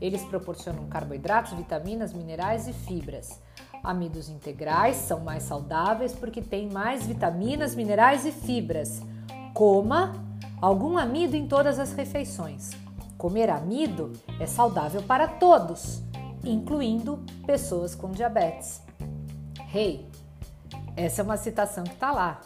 Eles 0.00 0.22
proporcionam 0.24 0.86
carboidratos, 0.88 1.52
vitaminas, 1.52 2.12
minerais 2.12 2.68
e 2.68 2.72
fibras. 2.72 3.40
Amidos 3.86 4.28
integrais 4.28 4.96
são 4.96 5.20
mais 5.20 5.44
saudáveis 5.44 6.12
porque 6.12 6.42
têm 6.42 6.68
mais 6.68 7.06
vitaminas, 7.06 7.76
minerais 7.76 8.26
e 8.26 8.32
fibras. 8.32 9.00
Coma 9.54 10.12
algum 10.60 10.98
amido 10.98 11.36
em 11.36 11.46
todas 11.46 11.78
as 11.78 11.92
refeições. 11.92 12.72
Comer 13.16 13.48
amido 13.48 14.12
é 14.40 14.46
saudável 14.46 15.04
para 15.04 15.28
todos, 15.28 16.02
incluindo 16.44 17.24
pessoas 17.46 17.94
com 17.94 18.10
diabetes. 18.10 18.82
Hey, 19.72 20.10
essa 20.96 21.22
é 21.22 21.24
uma 21.24 21.36
citação 21.36 21.84
que 21.84 21.94
está 21.94 22.10
lá. 22.10 22.40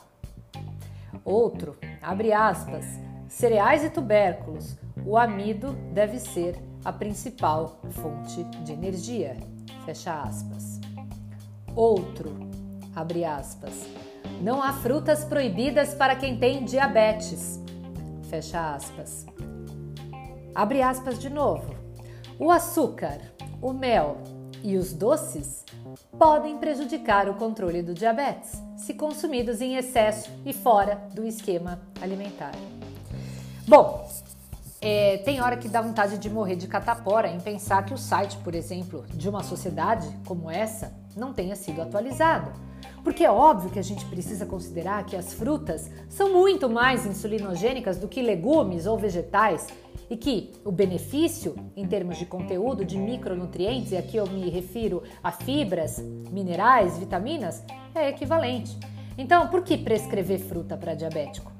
Outro, 1.24 1.74
abre 2.02 2.34
aspas, 2.34 2.84
cereais 3.28 3.82
e 3.82 3.88
tubérculos. 3.88 4.76
O 5.06 5.16
amido 5.16 5.72
deve 5.94 6.18
ser 6.18 6.62
a 6.84 6.92
principal 6.92 7.80
fonte 7.92 8.44
de 8.62 8.72
energia. 8.72 9.38
Fecha 9.86 10.20
aspas. 10.20 10.79
Outro, 11.80 12.36
abre 12.94 13.24
aspas. 13.24 13.72
Não 14.42 14.62
há 14.62 14.70
frutas 14.70 15.24
proibidas 15.24 15.94
para 15.94 16.14
quem 16.14 16.38
tem 16.38 16.62
diabetes. 16.62 17.58
Fecha 18.28 18.74
aspas. 18.74 19.24
Abre 20.54 20.82
aspas 20.82 21.18
de 21.18 21.30
novo. 21.30 21.74
O 22.38 22.50
açúcar, 22.50 23.18
o 23.62 23.72
mel 23.72 24.18
e 24.62 24.76
os 24.76 24.92
doces 24.92 25.64
podem 26.18 26.58
prejudicar 26.58 27.30
o 27.30 27.34
controle 27.36 27.80
do 27.80 27.94
diabetes 27.94 28.62
se 28.76 28.92
consumidos 28.92 29.62
em 29.62 29.76
excesso 29.76 30.30
e 30.44 30.52
fora 30.52 30.96
do 31.14 31.26
esquema 31.26 31.80
alimentar. 32.02 32.52
Bom, 33.66 34.06
é, 34.82 35.16
tem 35.24 35.40
hora 35.40 35.56
que 35.56 35.66
dá 35.66 35.80
vontade 35.80 36.18
de 36.18 36.28
morrer 36.28 36.56
de 36.56 36.66
catapora 36.66 37.28
em 37.28 37.40
pensar 37.40 37.86
que 37.86 37.94
o 37.94 37.98
site, 37.98 38.36
por 38.44 38.54
exemplo, 38.54 39.06
de 39.14 39.30
uma 39.30 39.42
sociedade 39.42 40.06
como 40.26 40.50
essa 40.50 40.99
não 41.16 41.32
tenha 41.32 41.56
sido 41.56 41.82
atualizado. 41.82 42.52
Porque 43.02 43.24
é 43.24 43.30
óbvio 43.30 43.70
que 43.70 43.78
a 43.78 43.82
gente 43.82 44.04
precisa 44.06 44.44
considerar 44.44 45.04
que 45.04 45.16
as 45.16 45.32
frutas 45.32 45.90
são 46.08 46.32
muito 46.32 46.68
mais 46.68 47.06
insulinogênicas 47.06 47.96
do 47.96 48.08
que 48.08 48.20
legumes 48.20 48.86
ou 48.86 48.98
vegetais 48.98 49.68
e 50.08 50.16
que 50.16 50.52
o 50.64 50.72
benefício 50.72 51.54
em 51.76 51.86
termos 51.86 52.18
de 52.18 52.26
conteúdo 52.26 52.84
de 52.84 52.98
micronutrientes, 52.98 53.92
e 53.92 53.96
aqui 53.96 54.16
eu 54.16 54.26
me 54.26 54.50
refiro 54.50 55.02
a 55.22 55.30
fibras, 55.30 55.98
minerais, 55.98 56.98
vitaminas, 56.98 57.62
é 57.94 58.08
equivalente. 58.08 58.76
Então, 59.16 59.48
por 59.48 59.62
que 59.62 59.78
prescrever 59.78 60.40
fruta 60.40 60.76
para 60.76 60.94
diabético? 60.94 61.52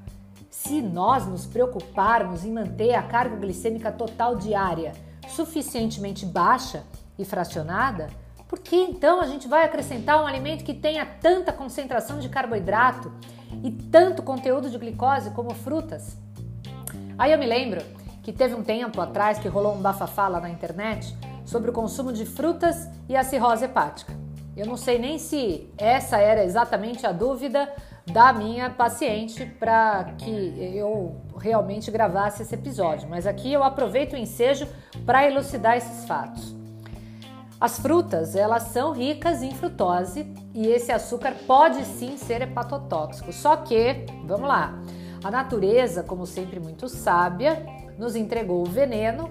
Se 0.51 0.83
nós 0.83 1.27
nos 1.27 1.47
preocuparmos 1.47 2.45
em 2.45 2.53
manter 2.53 2.95
a 2.95 3.03
carga 3.03 3.37
glicêmica 3.37 3.93
total 3.93 4.37
diária 4.37 4.93
suficientemente 5.29 6.27
baixa 6.27 6.83
e 7.19 7.25
fracionada, 7.25 8.09
por 8.51 8.59
que 8.59 8.75
então 8.75 9.21
a 9.21 9.27
gente 9.27 9.47
vai 9.47 9.65
acrescentar 9.65 10.21
um 10.21 10.27
alimento 10.27 10.65
que 10.65 10.75
tenha 10.75 11.07
tanta 11.07 11.53
concentração 11.53 12.19
de 12.19 12.29
carboidrato 12.29 13.13
e 13.63 13.71
tanto 13.71 14.25
conteúdo 14.25 14.69
de 14.69 14.77
glicose 14.77 15.31
como 15.31 15.55
frutas? 15.55 16.17
Aí 17.17 17.31
eu 17.31 17.39
me 17.39 17.47
lembro 17.47 17.81
que 18.25 18.33
teve 18.33 18.57
um 18.57 18.65
tempo 18.65 19.01
atrás 19.01 19.39
que 19.39 19.47
rolou 19.47 19.73
um 19.73 19.81
bafafá 19.81 20.27
lá 20.27 20.41
na 20.41 20.51
internet 20.51 21.17
sobre 21.47 21.71
o 21.71 21.73
consumo 21.73 22.13
de 22.13 22.27
frutas 22.27 22.89
e 23.09 23.17
a 23.17 23.23
cirrose 23.23 23.67
hepática. 23.67 24.13
Eu 24.57 24.67
não 24.67 24.77
sei 24.77 24.99
nem 24.99 25.17
se 25.17 25.73
essa 25.79 26.19
era 26.19 26.43
exatamente 26.43 27.07
a 27.07 27.13
dúvida 27.13 27.73
da 28.05 28.33
minha 28.33 28.69
paciente 28.69 29.47
para 29.47 30.13
que 30.19 30.75
eu 30.75 31.15
realmente 31.39 31.89
gravasse 31.89 32.43
esse 32.43 32.57
episódio, 32.57 33.09
mas 33.09 33.29
aqui 33.29 33.53
eu 33.53 33.63
aproveito 33.63 34.15
o 34.15 34.17
ensejo 34.17 34.67
para 35.07 35.25
elucidar 35.25 35.77
esses 35.77 36.05
fatos. 36.05 36.59
As 37.61 37.79
frutas, 37.79 38.35
elas 38.35 38.63
são 38.65 38.93
ricas 38.93 39.43
em 39.43 39.51
frutose 39.51 40.33
e 40.55 40.67
esse 40.67 40.91
açúcar 40.91 41.35
pode 41.47 41.85
sim 41.85 42.17
ser 42.17 42.41
hepatotóxico. 42.41 43.31
Só 43.35 43.55
que, 43.59 44.07
vamos 44.25 44.49
lá, 44.49 44.83
a 45.23 45.31
natureza, 45.31 46.03
como 46.03 46.27
sempre 46.27 46.59
muito 46.59 46.89
sábia, 46.89 47.67
nos 47.99 48.17
entregou 48.17 48.63
o 48.63 48.71
veneno, 48.71 49.31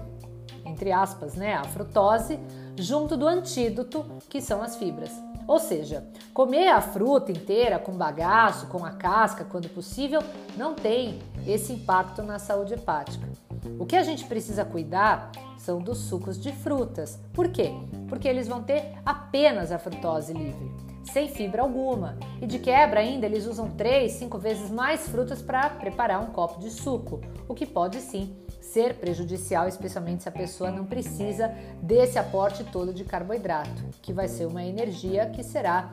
entre 0.64 0.92
aspas, 0.92 1.34
né, 1.34 1.54
a 1.54 1.64
frutose, 1.64 2.38
junto 2.78 3.16
do 3.16 3.26
antídoto, 3.26 4.06
que 4.28 4.40
são 4.40 4.62
as 4.62 4.76
fibras. 4.76 5.10
Ou 5.50 5.58
seja, 5.58 6.06
comer 6.32 6.68
a 6.68 6.80
fruta 6.80 7.32
inteira 7.32 7.76
com 7.76 7.90
bagaço, 7.90 8.68
com 8.68 8.84
a 8.84 8.92
casca, 8.92 9.44
quando 9.44 9.68
possível, 9.68 10.22
não 10.56 10.76
tem 10.76 11.18
esse 11.44 11.72
impacto 11.72 12.22
na 12.22 12.38
saúde 12.38 12.74
hepática. 12.74 13.28
O 13.76 13.84
que 13.84 13.96
a 13.96 14.04
gente 14.04 14.26
precisa 14.26 14.64
cuidar 14.64 15.32
são 15.58 15.80
dos 15.80 15.98
sucos 15.98 16.40
de 16.40 16.52
frutas. 16.52 17.18
Por 17.32 17.48
quê? 17.48 17.72
Porque 18.08 18.28
eles 18.28 18.46
vão 18.46 18.62
ter 18.62 18.92
apenas 19.04 19.72
a 19.72 19.78
frutose 19.80 20.32
livre, 20.32 20.70
sem 21.12 21.26
fibra 21.26 21.62
alguma. 21.62 22.16
E 22.40 22.46
de 22.46 22.60
quebra 22.60 23.00
ainda, 23.00 23.26
eles 23.26 23.44
usam 23.44 23.70
3, 23.70 24.12
5 24.12 24.38
vezes 24.38 24.70
mais 24.70 25.08
frutas 25.08 25.42
para 25.42 25.68
preparar 25.68 26.22
um 26.22 26.26
copo 26.26 26.60
de 26.60 26.70
suco, 26.70 27.20
o 27.48 27.54
que 27.56 27.66
pode 27.66 28.00
sim 28.00 28.36
ser 28.60 28.94
prejudicial, 28.94 29.66
especialmente 29.66 30.22
se 30.22 30.28
a 30.28 30.32
pessoa 30.32 30.70
não 30.70 30.84
precisa 30.84 31.52
desse 31.82 32.18
aporte 32.18 32.64
todo 32.64 32.92
de 32.92 33.04
carboidrato, 33.04 33.82
que 34.02 34.12
vai 34.12 34.28
ser 34.28 34.46
uma 34.46 34.64
energia 34.64 35.26
que 35.26 35.42
será 35.42 35.90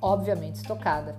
obviamente 0.00 0.56
estocada. 0.56 1.16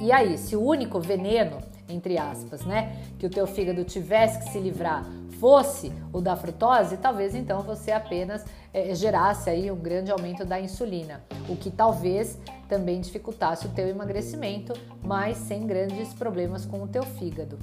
E 0.00 0.12
aí, 0.12 0.38
se 0.38 0.54
o 0.54 0.62
único 0.62 1.00
veneno 1.00 1.58
entre 1.88 2.18
aspas, 2.18 2.64
né? 2.64 2.96
Que 3.18 3.26
o 3.26 3.30
teu 3.30 3.46
fígado 3.46 3.82
tivesse 3.84 4.38
que 4.38 4.50
se 4.50 4.58
livrar 4.58 5.04
fosse 5.40 5.92
o 6.12 6.20
da 6.20 6.36
frutose, 6.36 6.96
talvez 6.96 7.34
então 7.34 7.62
você 7.62 7.92
apenas 7.92 8.44
é, 8.74 8.94
gerasse 8.94 9.48
aí 9.48 9.70
um 9.70 9.76
grande 9.76 10.10
aumento 10.10 10.44
da 10.44 10.60
insulina, 10.60 11.22
o 11.48 11.56
que 11.56 11.70
talvez 11.70 12.36
também 12.68 13.00
dificultasse 13.00 13.66
o 13.66 13.70
teu 13.70 13.88
emagrecimento, 13.88 14.72
mas 15.02 15.36
sem 15.38 15.64
grandes 15.64 16.12
problemas 16.12 16.66
com 16.66 16.82
o 16.82 16.88
teu 16.88 17.04
fígado. 17.04 17.56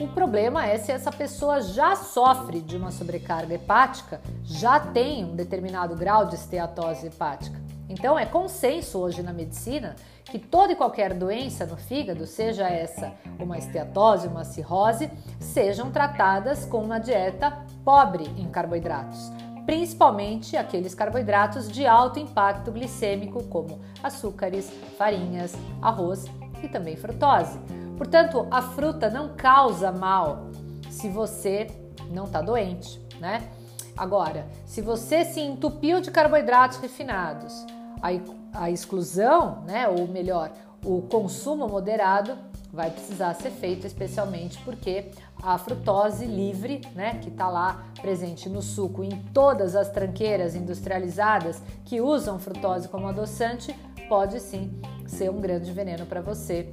O 0.00 0.06
problema 0.06 0.64
é 0.64 0.78
se 0.78 0.92
essa 0.92 1.10
pessoa 1.10 1.60
já 1.60 1.96
sofre 1.96 2.60
de 2.60 2.76
uma 2.76 2.92
sobrecarga 2.92 3.54
hepática, 3.54 4.20
já 4.44 4.78
tem 4.78 5.24
um 5.24 5.34
determinado 5.34 5.96
grau 5.96 6.26
de 6.26 6.36
esteatose 6.36 7.08
hepática. 7.08 7.58
Então 7.88 8.16
é 8.16 8.24
consenso 8.24 8.98
hoje 8.98 9.24
na 9.24 9.32
medicina 9.32 9.96
que 10.24 10.38
toda 10.38 10.72
e 10.72 10.76
qualquer 10.76 11.14
doença 11.14 11.66
no 11.66 11.76
fígado, 11.76 12.26
seja 12.26 12.68
essa 12.68 13.12
uma 13.40 13.58
esteatose, 13.58 14.28
uma 14.28 14.44
cirrose, 14.44 15.10
sejam 15.40 15.90
tratadas 15.90 16.64
com 16.64 16.80
uma 16.80 17.00
dieta 17.00 17.66
pobre 17.84 18.24
em 18.36 18.48
carboidratos, 18.48 19.32
principalmente 19.66 20.56
aqueles 20.56 20.94
carboidratos 20.94 21.68
de 21.68 21.84
alto 21.86 22.20
impacto 22.20 22.70
glicêmico, 22.70 23.42
como 23.44 23.80
açúcares, 24.00 24.70
farinhas, 24.96 25.56
arroz 25.82 26.26
e 26.62 26.68
também 26.68 26.94
frutose. 26.94 27.58
Portanto, 27.98 28.46
a 28.48 28.62
fruta 28.62 29.10
não 29.10 29.34
causa 29.34 29.92
mal 29.92 30.46
se 30.88 31.08
você 31.08 31.66
não 32.10 32.24
está 32.24 32.40
doente, 32.40 32.98
né? 33.20 33.50
Agora, 33.96 34.46
se 34.64 34.80
você 34.80 35.24
se 35.24 35.40
entupiu 35.40 36.00
de 36.00 36.10
carboidratos 36.12 36.78
refinados, 36.78 37.66
a, 38.00 38.62
a 38.62 38.70
exclusão, 38.70 39.62
né, 39.66 39.88
ou 39.88 40.06
melhor, 40.06 40.52
o 40.84 41.02
consumo 41.02 41.66
moderado 41.66 42.38
vai 42.72 42.90
precisar 42.90 43.34
ser 43.34 43.50
feito, 43.50 43.86
especialmente 43.86 44.56
porque 44.58 45.10
a 45.42 45.58
frutose 45.58 46.24
livre, 46.24 46.80
né, 46.94 47.18
que 47.20 47.28
está 47.28 47.48
lá 47.48 47.84
presente 48.00 48.48
no 48.48 48.62
suco 48.62 49.02
em 49.02 49.10
todas 49.32 49.74
as 49.74 49.90
tranqueiras 49.90 50.54
industrializadas 50.54 51.60
que 51.84 52.00
usam 52.00 52.38
frutose 52.38 52.88
como 52.88 53.08
adoçante, 53.08 53.74
pode 54.08 54.38
sim 54.38 54.80
ser 55.08 55.30
um 55.30 55.40
grande 55.40 55.72
veneno 55.72 56.06
para 56.06 56.20
você 56.20 56.72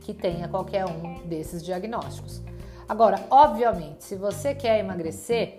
que 0.00 0.14
tenha 0.14 0.48
qualquer 0.48 0.86
um 0.86 1.26
desses 1.26 1.62
diagnósticos. 1.62 2.40
Agora, 2.88 3.24
obviamente, 3.30 4.02
se 4.02 4.16
você 4.16 4.54
quer 4.54 4.80
emagrecer, 4.80 5.56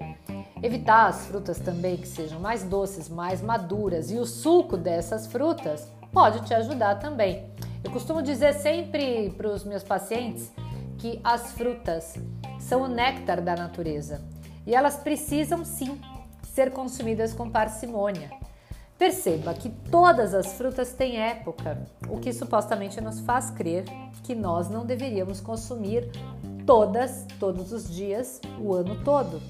evitar 0.62 1.07
as 1.07 1.25
frutas 1.27 1.60
também 1.60 1.98
que 1.98 2.07
sejam 2.07 2.39
mais 2.39 2.63
doces, 2.63 3.07
mais 3.07 3.41
maduras 3.41 4.12
e 4.12 4.17
o 4.17 4.25
suco 4.25 4.75
dessas 4.75 5.27
frutas 5.27 5.88
pode 6.12 6.41
te 6.41 6.53
ajudar 6.53 6.95
também. 6.95 7.50
Eu 7.83 7.91
costumo 7.91 8.21
dizer 8.21 8.53
sempre 8.53 9.29
para 9.31 9.48
os 9.48 9.63
meus 9.63 9.81
pacientes 9.81 10.51
que 10.98 11.19
as 11.24 11.53
frutas 11.53 12.15
são 12.60 12.83
o 12.83 12.88
néctar 12.88 13.41
da 13.41 13.55
natureza 13.55 14.21
e 14.67 14.75
elas 14.75 14.98
precisam 14.98 15.65
sim 15.65 16.00
ser 16.53 16.71
consumidas 16.71 17.33
com 17.33 17.50
parcimônia. 17.50 18.40
Perceba 19.01 19.51
que 19.55 19.67
todas 19.89 20.36
as 20.36 20.53
frutas 20.53 20.93
têm 20.93 21.17
época, 21.17 21.88
o 22.08 22.20
que 22.20 22.31
supostamente 22.31 23.01
nos 23.01 23.20
faz 23.22 23.50
crer 23.50 23.84
que 24.22 24.36
nós 24.36 24.70
não 24.70 24.86
deveríamos 24.86 25.41
consumir 25.41 26.08
todas, 26.67 27.25
todos 27.39 27.74
os 27.74 27.91
dias, 27.91 28.39
o 28.60 28.75
ano 28.75 29.03
todo. 29.03 29.41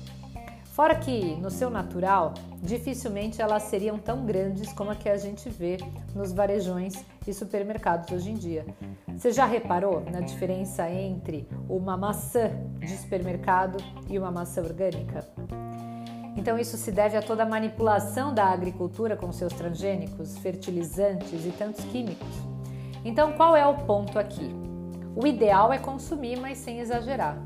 Fora 0.68 0.96
que, 0.96 1.36
no 1.36 1.52
seu 1.52 1.70
natural, 1.70 2.34
dificilmente 2.64 3.42
elas 3.42 3.64
seriam 3.64 4.00
tão 4.00 4.26
grandes 4.26 4.72
como 4.72 4.92
a 4.92 4.96
que 4.96 5.10
a 5.10 5.18
gente 5.18 5.50
vê 5.50 5.76
nos 6.16 6.32
varejões 6.32 6.94
e 7.28 7.34
supermercados 7.34 8.10
hoje 8.10 8.32
em 8.32 8.36
dia. 8.36 8.66
Você 9.10 9.34
já 9.34 9.46
reparou 9.46 10.02
na 10.10 10.22
diferença 10.22 10.90
entre 10.90 11.46
uma 11.68 11.98
maçã 11.98 12.52
de 12.80 12.96
supermercado 12.96 13.84
e 14.10 14.18
uma 14.18 14.32
maçã 14.32 14.62
orgânica? 14.62 15.28
Então, 16.36 16.58
isso 16.58 16.78
se 16.78 16.92
deve 16.92 17.18
a 17.18 17.22
toda 17.22 17.44
a 17.44 17.46
manipulação 17.46 18.34
da 18.34 18.46
agricultura 18.46 19.16
com 19.18 19.32
seus 19.32 19.54
transgênicos, 19.54 20.38
fertilizantes 20.38 21.46
e 21.46 21.52
tantos 21.52 21.84
químicos. 21.86 22.28
Então, 23.04 23.34
qual 23.34 23.56
é 23.56 23.66
o 23.66 23.76
ponto 23.86 24.18
aqui? 24.18 24.50
O 25.16 25.28
ideal 25.28 25.74
é 25.74 25.78
consumir, 25.78 26.40
mas 26.40 26.58
sem 26.58 26.80
exagerar. 26.80 27.38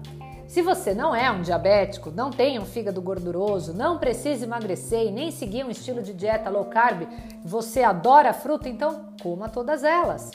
Se 0.48 0.62
você 0.62 0.94
não 0.94 1.16
é 1.16 1.30
um 1.32 1.42
diabético, 1.42 2.12
não 2.12 2.30
tem 2.30 2.60
um 2.60 2.66
fígado 2.66 3.02
gorduroso, 3.02 3.74
não 3.74 3.98
precisa 3.98 4.46
emagrecer 4.46 5.08
e 5.08 5.12
nem 5.12 5.32
seguir 5.32 5.66
um 5.66 5.72
estilo 5.72 6.04
de 6.04 6.14
dieta 6.14 6.50
low 6.50 6.66
carb, 6.66 7.08
você 7.44 7.82
adora 7.82 8.32
fruta, 8.32 8.70
então 8.70 9.08
coma 9.22 9.50
todas 9.50 9.84
elas. 9.84 10.32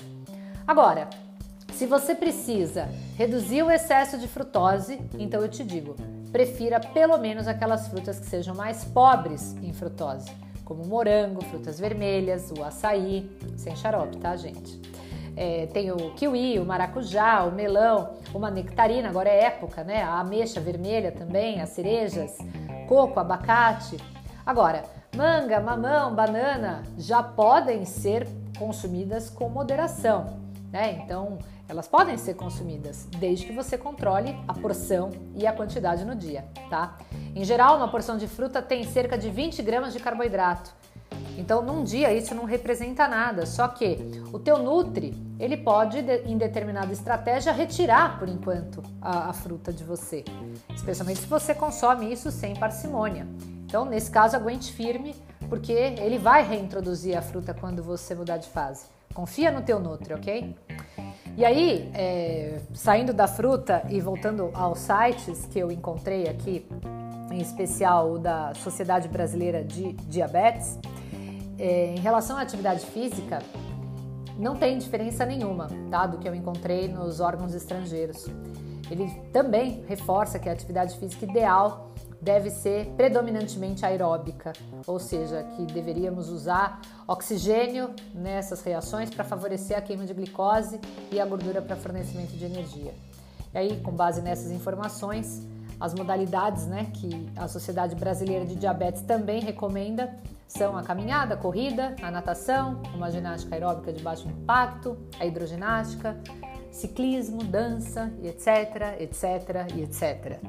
Agora, 0.66 1.08
se 1.72 1.86
você 1.86 2.14
precisa 2.14 2.88
reduzir 3.16 3.62
o 3.62 3.70
excesso 3.70 4.18
de 4.18 4.26
frutose, 4.26 5.00
então 5.18 5.40
eu 5.40 5.48
te 5.48 5.62
digo, 5.62 5.94
prefira 6.32 6.80
pelo 6.80 7.18
menos 7.18 7.48
aquelas 7.48 7.88
frutas 7.88 8.18
que 8.18 8.26
sejam 8.26 8.54
mais 8.54 8.84
pobres 8.84 9.56
em 9.62 9.72
frutose, 9.72 10.30
como 10.64 10.84
morango, 10.84 11.44
frutas 11.44 11.78
vermelhas, 11.78 12.52
o 12.56 12.62
açaí, 12.62 13.30
sem 13.56 13.74
xarope, 13.74 14.16
tá, 14.18 14.36
gente? 14.36 14.80
É, 15.36 15.66
tem 15.66 15.90
o 15.90 16.12
kiwi, 16.14 16.58
o 16.58 16.64
maracujá, 16.64 17.44
o 17.44 17.52
melão, 17.52 18.14
uma 18.34 18.50
nectarina, 18.50 19.08
agora 19.08 19.28
é 19.28 19.44
época, 19.44 19.82
né? 19.82 20.02
A 20.02 20.20
ameixa 20.20 20.60
vermelha 20.60 21.12
também, 21.12 21.60
as 21.60 21.70
cerejas, 21.70 22.36
coco, 22.88 23.18
abacate. 23.18 23.96
Agora, 24.44 24.84
manga, 25.16 25.60
mamão, 25.60 26.14
banana 26.14 26.82
já 26.98 27.22
podem 27.22 27.84
ser 27.84 28.26
consumidas 28.58 29.30
com 29.30 29.48
moderação, 29.48 30.38
né? 30.70 31.00
Então, 31.02 31.38
elas 31.70 31.86
podem 31.86 32.18
ser 32.18 32.34
consumidas, 32.34 33.06
desde 33.16 33.46
que 33.46 33.52
você 33.52 33.78
controle 33.78 34.36
a 34.48 34.52
porção 34.52 35.10
e 35.36 35.46
a 35.46 35.52
quantidade 35.52 36.04
no 36.04 36.16
dia, 36.16 36.44
tá? 36.68 36.98
Em 37.32 37.44
geral, 37.44 37.76
uma 37.76 37.86
porção 37.86 38.18
de 38.18 38.26
fruta 38.26 38.60
tem 38.60 38.82
cerca 38.82 39.16
de 39.16 39.30
20 39.30 39.62
gramas 39.62 39.92
de 39.92 40.00
carboidrato. 40.00 40.74
Então, 41.38 41.62
num 41.62 41.84
dia 41.84 42.12
isso 42.12 42.34
não 42.34 42.44
representa 42.44 43.06
nada, 43.06 43.46
só 43.46 43.68
que 43.68 43.98
o 44.32 44.38
teu 44.40 44.58
nutri, 44.58 45.14
ele 45.38 45.56
pode, 45.56 45.98
em 46.26 46.36
determinada 46.36 46.92
estratégia, 46.92 47.52
retirar 47.52 48.18
por 48.18 48.28
enquanto 48.28 48.82
a, 49.00 49.30
a 49.30 49.32
fruta 49.32 49.72
de 49.72 49.84
você, 49.84 50.24
especialmente 50.74 51.20
se 51.20 51.26
você 51.26 51.54
consome 51.54 52.12
isso 52.12 52.32
sem 52.32 52.56
parcimônia. 52.56 53.28
Então, 53.64 53.84
nesse 53.84 54.10
caso, 54.10 54.34
aguente 54.34 54.72
firme, 54.72 55.14
porque 55.48 55.72
ele 55.72 56.18
vai 56.18 56.42
reintroduzir 56.42 57.16
a 57.16 57.22
fruta 57.22 57.54
quando 57.54 57.80
você 57.80 58.12
mudar 58.12 58.38
de 58.38 58.48
fase. 58.48 58.86
Confia 59.14 59.52
no 59.52 59.62
teu 59.62 59.78
nutri, 59.78 60.14
ok? 60.14 60.56
E 61.40 61.44
aí, 61.46 61.90
é, 61.94 62.60
saindo 62.74 63.14
da 63.14 63.26
fruta 63.26 63.82
e 63.88 63.98
voltando 63.98 64.50
aos 64.52 64.80
sites 64.80 65.46
que 65.46 65.58
eu 65.58 65.72
encontrei 65.72 66.28
aqui, 66.28 66.66
em 67.32 67.40
especial 67.40 68.12
o 68.12 68.18
da 68.18 68.52
Sociedade 68.56 69.08
Brasileira 69.08 69.64
de 69.64 69.94
Diabetes, 69.94 70.78
é, 71.58 71.94
em 71.94 71.98
relação 71.98 72.36
à 72.36 72.42
atividade 72.42 72.84
física, 72.84 73.38
não 74.38 74.54
tem 74.54 74.76
diferença 74.76 75.24
nenhuma 75.24 75.68
tá, 75.90 76.06
do 76.06 76.18
que 76.18 76.28
eu 76.28 76.34
encontrei 76.34 76.88
nos 76.88 77.20
órgãos 77.20 77.54
estrangeiros. 77.54 78.26
Ele 78.90 79.10
também 79.32 79.82
reforça 79.88 80.38
que 80.38 80.46
a 80.46 80.52
atividade 80.52 80.98
física 80.98 81.24
ideal 81.24 81.89
deve 82.20 82.50
ser 82.50 82.86
predominantemente 82.96 83.84
aeróbica, 83.84 84.52
ou 84.86 84.98
seja, 84.98 85.42
que 85.56 85.64
deveríamos 85.66 86.28
usar 86.28 86.80
oxigênio 87.06 87.90
nessas 88.14 88.62
reações 88.62 89.10
para 89.10 89.24
favorecer 89.24 89.76
a 89.76 89.80
queima 89.80 90.04
de 90.04 90.12
glicose 90.12 90.80
e 91.10 91.18
a 91.18 91.24
gordura 91.24 91.62
para 91.62 91.76
fornecimento 91.76 92.32
de 92.32 92.44
energia. 92.44 92.94
E 93.52 93.58
aí, 93.58 93.80
com 93.80 93.92
base 93.92 94.20
nessas 94.20 94.50
informações, 94.50 95.46
as 95.80 95.94
modalidades 95.94 96.66
né, 96.66 96.90
que 96.92 97.30
a 97.34 97.48
Sociedade 97.48 97.96
Brasileira 97.96 98.44
de 98.44 98.54
Diabetes 98.54 99.02
também 99.02 99.40
recomenda 99.40 100.14
são 100.46 100.76
a 100.76 100.82
caminhada, 100.82 101.34
a 101.34 101.36
corrida, 101.36 101.96
a 102.02 102.10
natação, 102.10 102.82
uma 102.94 103.10
ginástica 103.10 103.54
aeróbica 103.54 103.92
de 103.92 104.02
baixo 104.02 104.28
impacto, 104.28 104.98
a 105.18 105.24
hidroginástica, 105.24 106.20
ciclismo, 106.70 107.42
dança, 107.42 108.12
etc, 108.22 109.00
etc 109.00 109.78
etc. 109.78 110.40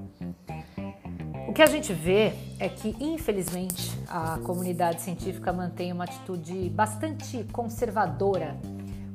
O 1.51 1.53
que 1.53 1.61
a 1.61 1.67
gente 1.67 1.91
vê 1.91 2.31
é 2.61 2.69
que, 2.69 2.95
infelizmente, 2.97 3.91
a 4.07 4.37
comunidade 4.37 5.01
científica 5.01 5.51
mantém 5.51 5.91
uma 5.91 6.05
atitude 6.05 6.69
bastante 6.69 7.45
conservadora 7.51 8.55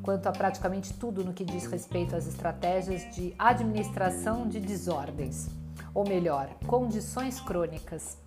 quanto 0.03 0.27
a 0.27 0.33
praticamente 0.33 0.93
tudo 0.93 1.25
no 1.25 1.33
que 1.33 1.47
diz 1.47 1.65
respeito 1.65 2.15
às 2.15 2.27
estratégias 2.27 3.07
de 3.17 3.35
administração 3.39 4.47
de 4.47 4.61
desordens, 4.61 5.49
ou 5.95 6.07
melhor, 6.07 6.51
condições 6.67 7.41
crônicas. 7.41 8.19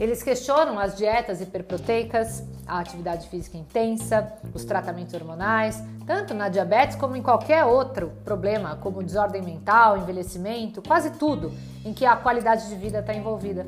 Eles 0.00 0.22
questionam 0.22 0.78
as 0.78 0.96
dietas 0.96 1.42
hiperproteicas, 1.42 2.42
a 2.66 2.78
atividade 2.78 3.28
física 3.28 3.58
intensa, 3.58 4.38
os 4.54 4.64
tratamentos 4.64 5.12
hormonais, 5.12 5.84
tanto 6.06 6.32
na 6.32 6.48
diabetes 6.48 6.96
como 6.96 7.14
em 7.14 7.22
qualquer 7.22 7.66
outro 7.66 8.10
problema, 8.24 8.76
como 8.76 9.02
desordem 9.02 9.42
mental, 9.42 9.98
envelhecimento, 9.98 10.80
quase 10.80 11.10
tudo 11.10 11.52
em 11.84 11.92
que 11.92 12.04
a 12.04 12.16
qualidade 12.16 12.68
de 12.68 12.74
vida 12.76 13.00
está 13.00 13.14
envolvida. 13.14 13.66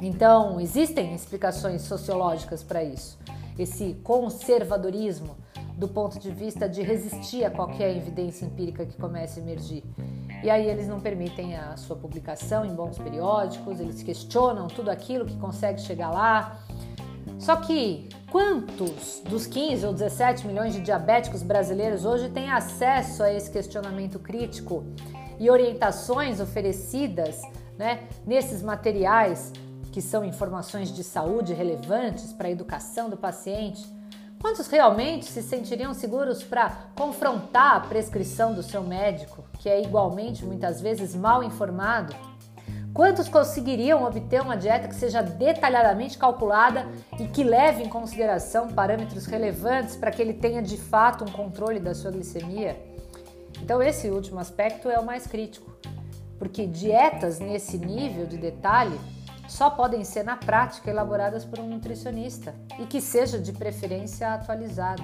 Então, 0.00 0.60
existem 0.60 1.14
explicações 1.14 1.82
sociológicas 1.82 2.62
para 2.62 2.82
isso. 2.82 3.18
Esse 3.58 3.94
conservadorismo 4.02 5.36
do 5.76 5.88
ponto 5.88 6.18
de 6.18 6.30
vista 6.30 6.68
de 6.68 6.82
resistir 6.82 7.42
a 7.42 7.50
qualquer 7.50 7.96
evidência 7.96 8.44
empírica 8.44 8.84
que 8.84 8.96
comece 8.98 9.40
a 9.40 9.42
emergir. 9.42 9.82
e 10.42 10.50
aí 10.50 10.66
eles 10.66 10.86
não 10.86 11.00
permitem 11.00 11.56
a 11.56 11.76
sua 11.76 11.96
publicação 11.96 12.64
em 12.64 12.74
bons 12.74 12.98
periódicos, 12.98 13.80
eles 13.80 14.02
questionam 14.02 14.68
tudo 14.68 14.90
aquilo 14.90 15.24
que 15.26 15.36
consegue 15.36 15.80
chegar 15.80 16.10
lá. 16.10 16.58
Só 17.38 17.56
que 17.56 18.08
quantos 18.30 19.22
dos 19.26 19.46
15 19.46 19.86
ou 19.86 19.92
17 19.92 20.46
milhões 20.46 20.74
de 20.74 20.80
diabéticos 20.80 21.42
brasileiros 21.42 22.04
hoje 22.04 22.28
têm 22.28 22.50
acesso 22.50 23.22
a 23.22 23.32
esse 23.32 23.50
questionamento 23.50 24.18
crítico 24.18 24.84
e 25.40 25.48
orientações 25.48 26.38
oferecidas 26.38 27.40
né, 27.78 28.06
nesses 28.26 28.62
materiais 28.62 29.52
que 29.90 30.02
são 30.02 30.24
informações 30.24 30.94
de 30.94 31.02
saúde 31.02 31.54
relevantes 31.54 32.32
para 32.32 32.46
a 32.46 32.50
educação 32.50 33.08
do 33.08 33.16
paciente? 33.16 33.84
Quantos 34.40 34.68
realmente 34.68 35.24
se 35.24 35.42
sentiriam 35.42 35.92
seguros 35.92 36.42
para 36.42 36.70
confrontar 36.94 37.76
a 37.76 37.80
prescrição 37.80 38.54
do 38.54 38.62
seu 38.62 38.82
médico, 38.82 39.44
que 39.58 39.68
é 39.68 39.82
igualmente 39.82 40.44
muitas 40.44 40.80
vezes 40.80 41.14
mal 41.14 41.42
informado? 41.42 42.14
Quantos 42.92 43.28
conseguiriam 43.28 44.04
obter 44.04 44.42
uma 44.42 44.56
dieta 44.56 44.88
que 44.88 44.94
seja 44.94 45.22
detalhadamente 45.22 46.18
calculada 46.18 46.86
e 47.18 47.26
que 47.28 47.44
leve 47.44 47.82
em 47.82 47.88
consideração 47.88 48.68
parâmetros 48.68 49.26
relevantes 49.26 49.96
para 49.96 50.10
que 50.10 50.20
ele 50.20 50.34
tenha 50.34 50.60
de 50.60 50.76
fato 50.76 51.24
um 51.24 51.30
controle 51.30 51.78
da 51.78 51.94
sua 51.94 52.10
glicemia? 52.10 52.89
Então, 53.62 53.82
esse 53.82 54.08
último 54.08 54.40
aspecto 54.40 54.88
é 54.88 54.98
o 54.98 55.04
mais 55.04 55.26
crítico, 55.26 55.70
porque 56.38 56.66
dietas 56.66 57.38
nesse 57.38 57.78
nível 57.78 58.26
de 58.26 58.36
detalhe 58.36 58.98
só 59.48 59.68
podem 59.68 60.04
ser 60.04 60.24
na 60.24 60.36
prática 60.36 60.90
elaboradas 60.90 61.44
por 61.44 61.58
um 61.58 61.68
nutricionista 61.68 62.54
e 62.78 62.86
que 62.86 63.00
seja 63.00 63.38
de 63.38 63.52
preferência 63.52 64.32
atualizado. 64.32 65.02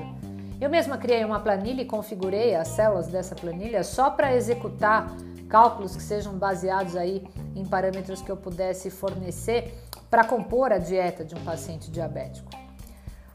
Eu 0.61 0.71
mesma 0.71 0.97
criei 0.97 1.25
uma 1.25 1.41
planilha 1.41 1.83
e 1.83 1.85
configurei 1.85 2.55
as 2.55 2.69
células 2.69 3.09
dessa 3.09 3.35
planilha 3.35 3.85
só 3.85 4.09
para 4.09 4.35
executar 4.35 5.15
cálculos 5.49 5.95
que 5.95 6.03
sejam 6.03 6.35
baseados 6.39 6.97
aí 6.97 7.27
em 7.55 7.65
parâmetros 7.65 8.23
que 8.23 8.31
eu 8.31 8.37
pudesse 8.37 8.89
fornecer 8.89 9.75
para 10.09 10.25
compor 10.25 10.73
a 10.73 10.79
dieta 10.79 11.25
de 11.25 11.35
um 11.35 11.45
paciente 11.45 11.91
diabético. 11.91 12.51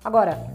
Agora, 0.03 0.51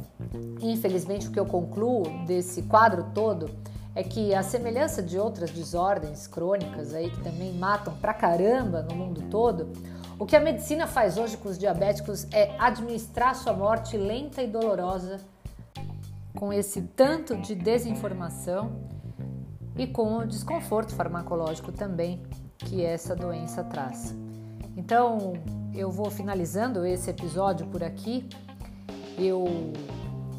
infelizmente 0.61 1.29
o 1.29 1.31
que 1.31 1.39
eu 1.39 1.47
concluo 1.47 2.03
desse 2.27 2.63
quadro 2.63 3.07
todo 3.15 3.51
é 3.97 4.05
que 4.05 4.35
a 4.35 4.43
semelhança 4.43 5.03
de 5.03 5.19
outras 5.19 5.51
desordens 5.51 6.27
crônicas 6.27 6.93
aí 6.93 7.11
que 7.11 7.21
também 7.23 7.55
matam 7.55 7.95
pra 7.97 8.13
caramba 8.13 8.83
no 8.83 8.95
mundo 8.95 9.23
todo, 9.31 9.73
o 10.19 10.27
que 10.27 10.37
a 10.37 10.41
medicina 10.41 10.87
faz 10.87 11.17
hoje 11.17 11.39
com 11.39 11.49
os 11.49 11.59
diabéticos 11.59 12.27
é 12.31 12.55
administrar 12.59 13.35
sua 13.35 13.55
morte 13.55 13.97
lenta 13.97 14.43
e 14.43 14.47
dolorosa 14.47 15.21
com 16.35 16.53
esse 16.53 16.83
tanto 16.83 17.37
de 17.37 17.55
desinformação 17.55 18.71
e 19.79 19.87
com 19.87 20.19
o 20.19 20.27
desconforto 20.27 20.95
farmacológico 20.95 21.73
também 21.73 22.23
que 22.59 22.85
essa 22.85 23.17
doença 23.17 23.65
traz. 23.65 24.15
Então, 24.77 25.33
eu 25.75 25.91
vou 25.91 26.11
finalizando 26.11 26.85
esse 26.85 27.09
episódio 27.09 27.67
por 27.69 27.83
aqui. 27.83 28.29
Eu 29.19 29.73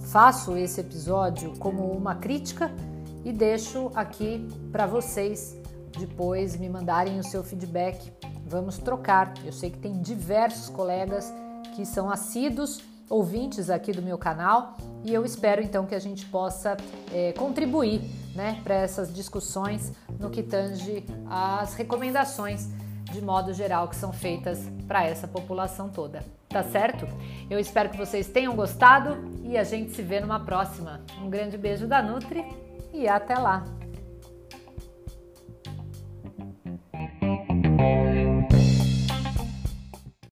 faço 0.05 0.55
esse 0.55 0.79
episódio 0.79 1.57
como 1.57 1.91
uma 1.91 2.15
crítica 2.15 2.71
e 3.27 3.33
deixo 3.33 3.91
aqui 3.93 4.47
para 4.71 4.85
vocês 4.85 5.53
depois 5.99 6.55
me 6.55 6.69
mandarem 6.69 7.19
o 7.19 7.23
seu 7.23 7.43
feedback 7.43 8.13
vamos 8.47 8.77
trocar. 8.77 9.33
Eu 9.43 9.51
sei 9.51 9.69
que 9.69 9.77
tem 9.77 10.01
diversos 10.01 10.69
colegas 10.69 11.33
que 11.75 11.85
são 11.85 12.09
assíduos 12.09 12.81
ouvintes 13.09 13.69
aqui 13.69 13.91
do 13.91 14.01
meu 14.01 14.17
canal 14.17 14.77
e 15.03 15.13
eu 15.13 15.25
espero 15.25 15.61
então 15.61 15.85
que 15.85 15.93
a 15.93 15.99
gente 15.99 16.25
possa 16.27 16.77
é, 17.13 17.33
contribuir 17.33 18.01
né, 18.33 18.61
para 18.63 18.75
essas 18.75 19.13
discussões 19.13 19.91
no 20.17 20.29
que 20.29 20.41
tange 20.41 21.05
às 21.29 21.73
recomendações 21.73 22.69
de 23.11 23.21
modo 23.21 23.53
geral 23.53 23.89
que 23.89 23.95
são 23.97 24.13
feitas 24.13 24.59
para 24.87 25.05
essa 25.05 25.27
população 25.27 25.89
toda. 25.89 26.23
Tá 26.47 26.63
certo? 26.63 27.05
Eu 27.49 27.59
espero 27.59 27.89
que 27.89 27.97
vocês 27.97 28.27
tenham 28.27 28.55
gostado 28.55 29.17
e 29.43 29.57
a 29.57 29.65
gente 29.65 29.91
se 29.91 30.01
vê 30.01 30.21
numa 30.21 30.39
próxima. 30.39 31.01
Um 31.21 31.29
grande 31.29 31.57
beijo 31.57 31.87
da 31.87 32.01
Nutri 32.01 32.66
e 32.97 33.07
até 33.07 33.37
lá! 33.37 33.76